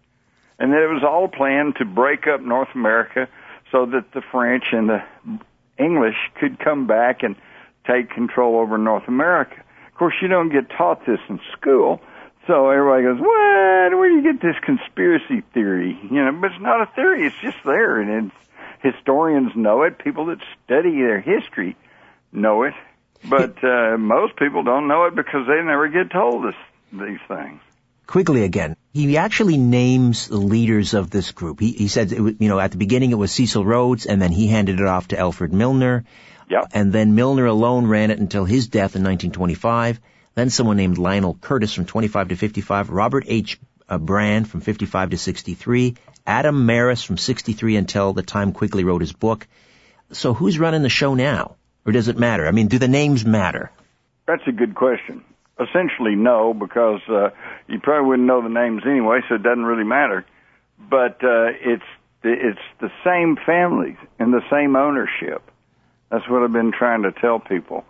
[0.58, 3.28] and that it was all planned to break up North America
[3.72, 5.02] so that the French and the
[5.76, 7.34] English could come back and
[7.84, 9.56] take control over North America.
[9.88, 12.00] Of course, you don't get taught this in school.
[12.46, 13.96] So everybody goes, what?
[13.96, 15.98] Where do you get this conspiracy theory?
[16.02, 17.26] You know, but it's not a theory.
[17.26, 18.44] It's just there, and it's,
[18.84, 19.98] historians know it.
[19.98, 21.76] People that study their history
[22.32, 22.74] know it,
[23.28, 26.54] but uh, most people don't know it because they never get told this,
[26.92, 27.60] these things.
[28.06, 28.76] Quigley again.
[28.92, 31.58] He actually names the leaders of this group.
[31.58, 34.20] He, he said, it was, you know, at the beginning it was Cecil Rhodes, and
[34.20, 36.04] then he handed it off to Alfred Milner.
[36.50, 36.68] Yep.
[36.74, 39.98] And then Milner alone ran it until his death in 1925.
[40.34, 43.58] Then someone named Lionel Curtis from 25 to 55, Robert H.
[43.88, 45.94] uh, Brand from 55 to 63,
[46.26, 49.46] Adam Marris from 63 until the time Quigley wrote his book.
[50.12, 51.56] So who's running the show now?
[51.86, 52.46] Or does it matter?
[52.46, 53.70] I mean, do the names matter?
[54.26, 55.22] That's a good question.
[55.60, 57.30] Essentially, no, because uh,
[57.68, 60.24] you probably wouldn't know the names anyway, so it doesn't really matter.
[60.78, 61.84] But uh, it's
[62.24, 65.42] it's the same families and the same ownership.
[66.10, 67.84] That's what I've been trying to tell people.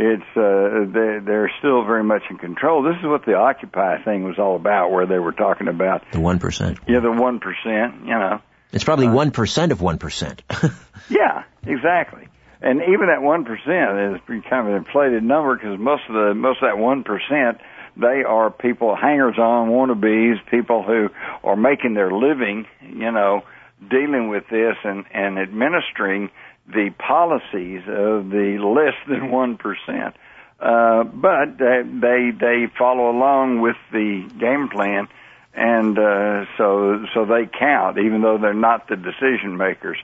[0.00, 2.84] It's uh, they, they're still very much in control.
[2.84, 6.18] This is what the Occupy thing was all about, where they were talking about The
[6.18, 6.78] 1%.
[6.86, 8.02] yeah the one percent.
[8.06, 8.40] You know,
[8.72, 10.74] It's probably 1% of 1%.
[11.10, 12.28] Yeah, exactly.
[12.60, 16.34] And even that one percent is kind of an inflated number because most of the
[16.34, 17.58] most of that one percent
[17.96, 21.08] they are people hangers on wannabes, people who
[21.42, 23.42] are making their living, you know,
[23.88, 26.28] dealing with this and and administering
[26.72, 30.14] the policies of the less than one percent.
[30.60, 35.06] Uh, but they, they they follow along with the game plan,
[35.54, 39.98] and uh, so so they count, even though they're not the decision makers.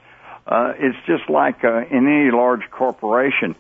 [0.47, 3.57] Uh, it's just like uh, in any large corporation.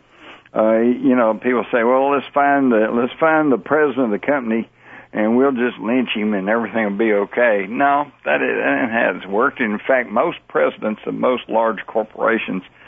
[0.55, 4.25] Uh, you know, people say, "Well, let's find the let's find the president of the
[4.25, 4.69] company,
[5.13, 9.61] and we'll just lynch him, and everything will be okay." No, that, that hasn't worked.
[9.61, 12.84] In fact, most presidents of most large corporations, uh,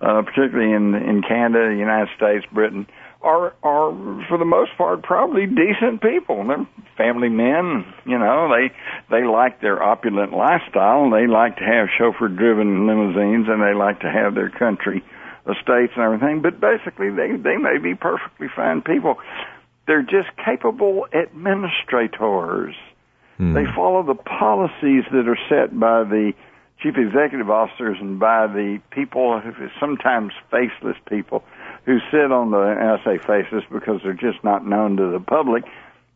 [0.00, 2.86] Uh, particularly in in Canada, the United States, Britain,
[3.20, 3.92] are are
[4.28, 6.42] for the most part probably decent people.
[6.46, 7.84] They're family men.
[8.06, 8.72] You know, they
[9.10, 11.10] they like their opulent lifestyle.
[11.10, 15.04] They like to have chauffeur-driven limousines, and they like to have their country
[15.44, 16.40] estates and everything.
[16.40, 19.16] But basically, they they may be perfectly fine people.
[19.86, 22.74] They're just capable administrators.
[23.36, 23.54] Hmm.
[23.54, 26.32] They follow the policies that are set by the
[26.82, 29.42] chief executive officers and by the people,
[29.78, 31.44] sometimes faceless people,
[31.86, 35.20] who sit on the, and I say faceless because they're just not known to the
[35.20, 35.64] public,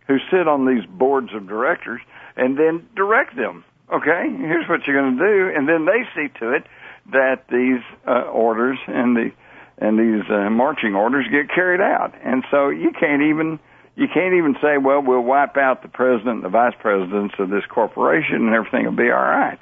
[0.06, 2.00] who sit on these boards of directors
[2.36, 3.64] and then direct them.
[3.92, 6.64] Okay, here's what you're going to do, and then they see to it
[7.12, 9.30] that these uh, orders and the
[9.76, 12.14] and these uh, marching orders get carried out.
[12.24, 13.58] And so you can't even
[13.96, 17.50] you can't even say, well, we'll wipe out the president and the vice presidents of
[17.50, 19.58] this corporation and everything will be all right.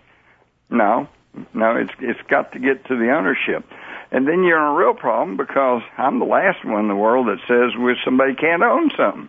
[0.72, 1.08] No,
[1.54, 3.64] no, it's it's got to get to the ownership,
[4.10, 7.28] and then you're in a real problem because I'm the last one in the world
[7.28, 9.28] that says well, somebody can't own something.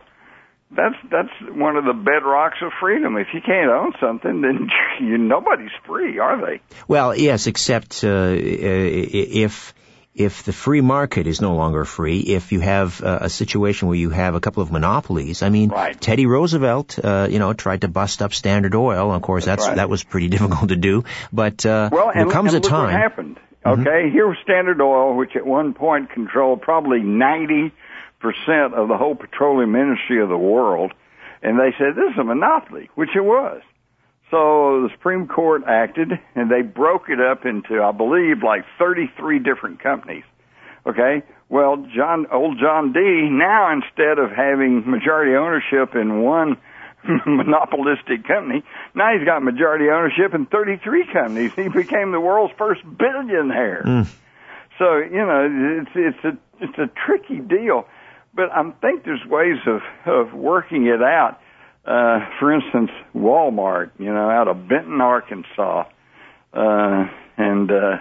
[0.71, 3.15] That's that's one of the bedrocks of freedom.
[3.17, 4.69] If you can't own something, then
[5.01, 6.61] you nobody's free, are they?
[6.87, 9.73] Well, yes, except uh, if
[10.15, 13.97] if the free market is no longer free, if you have uh, a situation where
[13.97, 15.99] you have a couple of monopolies, I mean, Right.
[15.99, 19.11] Teddy Roosevelt, uh, you know, tried to bust up Standard Oil.
[19.11, 19.77] Of course, that's, right.
[19.77, 21.03] that was pretty difficult to do.
[21.31, 22.89] But uh, Well, and, there comes and a look what time.
[22.89, 23.01] Mm-hmm.
[23.01, 23.39] happened.
[23.65, 27.71] Okay, here was Standard Oil, which at one point controlled probably ninety
[28.19, 30.93] percent of the whole petroleum industry of the world,
[31.41, 33.61] and they said this is a monopoly, which it was.
[34.33, 39.37] So the Supreme Court acted, and they broke it up into, I believe, like thirty-three
[39.37, 40.23] different companies.
[40.87, 43.29] Okay, well, John, old John D.
[43.29, 46.57] Now instead of having majority ownership in one
[47.27, 48.63] monopolistic company.
[48.95, 51.51] Now he's got majority ownership in 33 companies.
[51.55, 53.83] He became the world's first billionaire.
[53.85, 54.01] Hmm.
[54.79, 57.85] So you know it's it's a it's a tricky deal,
[58.33, 61.39] but I think there's ways of of working it out.
[61.85, 65.83] Uh, for instance, Walmart, you know, out of Benton, Arkansas,
[66.53, 67.07] uh,
[67.37, 67.97] and uh,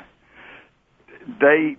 [1.40, 1.76] they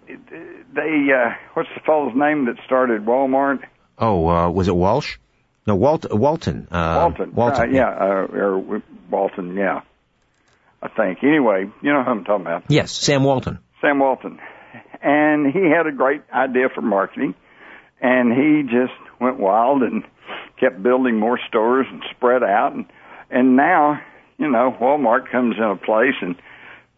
[0.75, 3.59] they uh, what's the fellow's name that started Walmart?
[3.97, 5.17] Oh, uh, was it Walsh?
[5.65, 6.67] No, Walt, Walton.
[6.69, 7.33] Uh, Walton.
[7.33, 7.69] Walton.
[7.69, 9.81] Uh, yeah, uh, or Walton, yeah.
[10.81, 11.19] I think.
[11.23, 12.63] Anyway, you know who I'm talking about.
[12.67, 13.59] Yes, Sam Walton.
[13.79, 14.39] Sam Walton.
[15.01, 17.33] and he had a great idea for marketing,
[18.01, 20.03] and he just went wild and
[20.63, 22.85] kept building more stores and spread out, and
[23.29, 23.99] and now
[24.37, 26.35] you know Walmart comes in a place and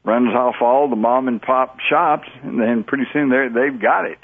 [0.03, 4.05] runs off all the mom and pop shops, and then pretty soon they they've got
[4.05, 4.19] it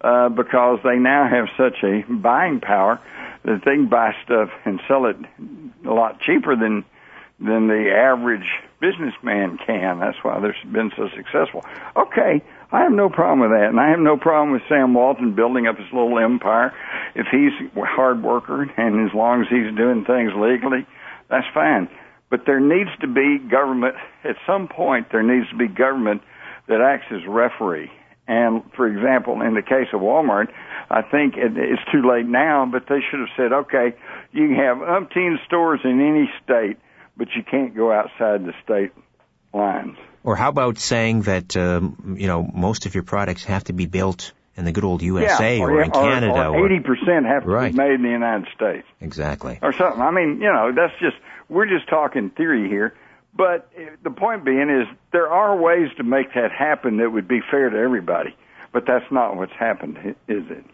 [0.00, 3.00] uh, because they now have such a buying power
[3.44, 5.16] that they can buy stuff and sell it
[5.86, 6.84] a lot cheaper than
[7.38, 8.46] than the average
[8.80, 9.98] businessman can.
[10.00, 11.64] That's why they've been so successful.
[11.96, 12.42] Okay,
[12.72, 15.66] I have no problem with that, and I have no problem with Sam Walton building
[15.66, 16.72] up his little empire.
[17.14, 20.86] If he's a hard worker and as long as he's doing things legally,
[21.28, 21.88] that's fine.
[22.30, 25.08] But there needs to be government at some point.
[25.10, 26.22] There needs to be government
[26.68, 27.90] that acts as referee.
[28.28, 30.52] And for example, in the case of Walmart,
[30.88, 33.96] I think it's too late now, but they should have said, okay,
[34.30, 36.78] you can have umpteen stores in any state
[37.20, 38.92] but you can't go outside the state
[39.52, 39.96] lines.
[40.22, 43.86] Or how about saying that um, you know most of your products have to be
[43.86, 47.44] built in the good old USA yeah, or, or in Canada, or eighty percent have
[47.44, 47.72] to right.
[47.72, 48.86] be made in the United States.
[49.00, 49.58] Exactly.
[49.62, 50.00] Or something.
[50.00, 51.16] I mean, you know, that's just
[51.48, 52.94] we're just talking theory here.
[53.34, 53.70] But
[54.02, 57.70] the point being is there are ways to make that happen that would be fair
[57.70, 58.34] to everybody.
[58.72, 59.98] But that's not what's happened,
[60.28, 60.64] is it?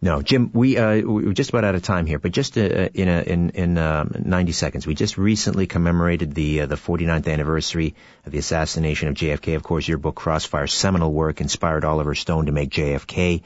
[0.00, 3.08] No, Jim, we uh, we're just about out of time here, but just uh, in
[3.08, 7.94] a, in in uh, 90 seconds, we just recently commemorated the uh, the 49th anniversary
[8.24, 9.56] of the assassination of JFK.
[9.56, 13.42] Of course, your book Crossfire, seminal work, inspired Oliver Stone to make JFK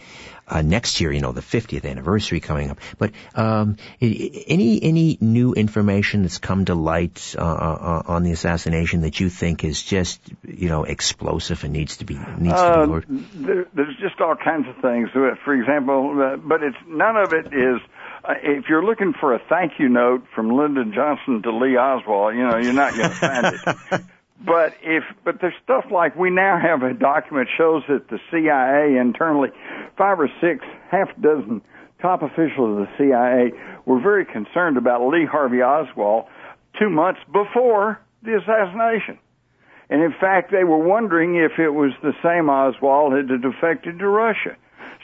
[0.51, 2.79] uh, next year, you know, the 50th anniversary coming up.
[2.99, 9.03] But um, any any new information that's come to light uh, uh, on the assassination
[9.03, 12.93] that you think is just you know explosive and needs to be needs to be
[12.93, 13.01] uh,
[13.35, 15.09] there, there's just all kinds of things.
[15.13, 17.81] For example, uh, but it's none of it is.
[18.23, 22.35] Uh, if you're looking for a thank you note from Lyndon Johnson to Lee Oswald,
[22.35, 23.47] you know you're not going to find
[23.93, 24.01] it.
[24.45, 28.99] But if, but there's stuff like we now have a document shows that the CIA
[28.99, 29.51] internally,
[29.99, 31.61] five or six, half dozen
[32.01, 33.53] top officials of the CIA
[33.85, 36.25] were very concerned about Lee Harvey Oswald
[36.79, 39.19] two months before the assassination.
[39.91, 43.99] And in fact, they were wondering if it was the same Oswald that had defected
[43.99, 44.57] to Russia.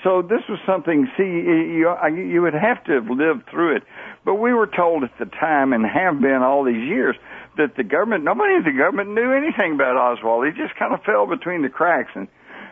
[0.05, 3.82] So this was something, see, you, you would have to have lived through it.
[4.26, 7.14] But we were told at the time, and have been all these years,
[7.56, 10.44] that the government, nobody in the government knew anything about Oswald.
[10.44, 12.26] He just kind of fell between the cracks, and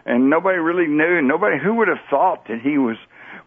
[0.04, 1.22] and nobody really knew.
[1.22, 2.96] Nobody who would have thought that he was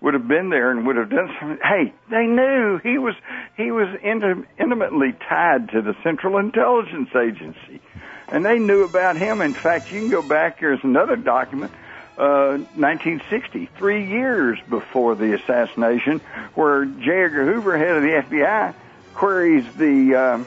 [0.01, 1.59] would have been there and would have done something.
[1.61, 3.13] Hey, they knew he was
[3.57, 7.83] he was intim- intimately tied to the Central Intelligence Agency,
[8.31, 9.41] and they knew about him.
[9.41, 10.57] In fact, you can go back.
[10.59, 11.73] Here's another document.
[12.17, 16.19] Uh, 1960, three years before the assassination,
[16.55, 17.25] where J.
[17.25, 18.73] Edgar Hoover, head of the FBI,
[19.13, 20.43] queries the uh,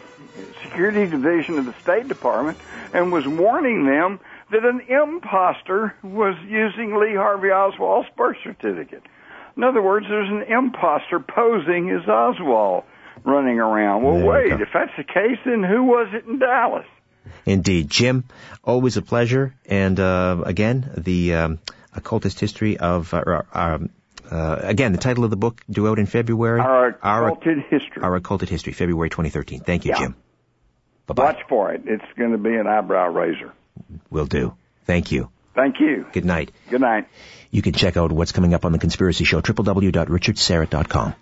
[0.65, 2.59] Security Division of the State Department
[2.93, 4.19] and was warning them
[4.51, 9.03] that an impostor was using Lee Harvey Oswald's birth certificate.
[9.57, 12.85] In other words, there's an impostor posing as Oswald
[13.25, 14.03] running around.
[14.03, 16.87] Well, wait, if that's the case, then who was it in Dallas?
[17.47, 17.91] Indeed.
[17.91, 18.25] Jim,
[18.65, 19.55] always a pleasure.
[19.67, 21.59] And uh, again, the um,
[21.95, 23.91] occultist history of, uh, um,
[24.31, 26.61] uh, again, the title of the book due out in February.
[26.61, 26.89] Our
[27.29, 28.03] occulted our, history.
[28.03, 29.61] Our occulted history, February 2013.
[29.61, 29.99] Thank you, yeah.
[29.99, 30.17] Jim.
[31.07, 31.25] Bye-bye.
[31.25, 31.83] Watch for it.
[31.87, 33.53] It's going to be an eyebrow raiser.
[34.11, 34.55] Will do.
[34.85, 35.31] Thank you.
[35.55, 36.07] Thank you.
[36.13, 36.53] Good night.
[36.69, 37.09] Good night.
[37.51, 41.15] You can check out what's coming up on The Conspiracy Show, www.richardsyrett.com.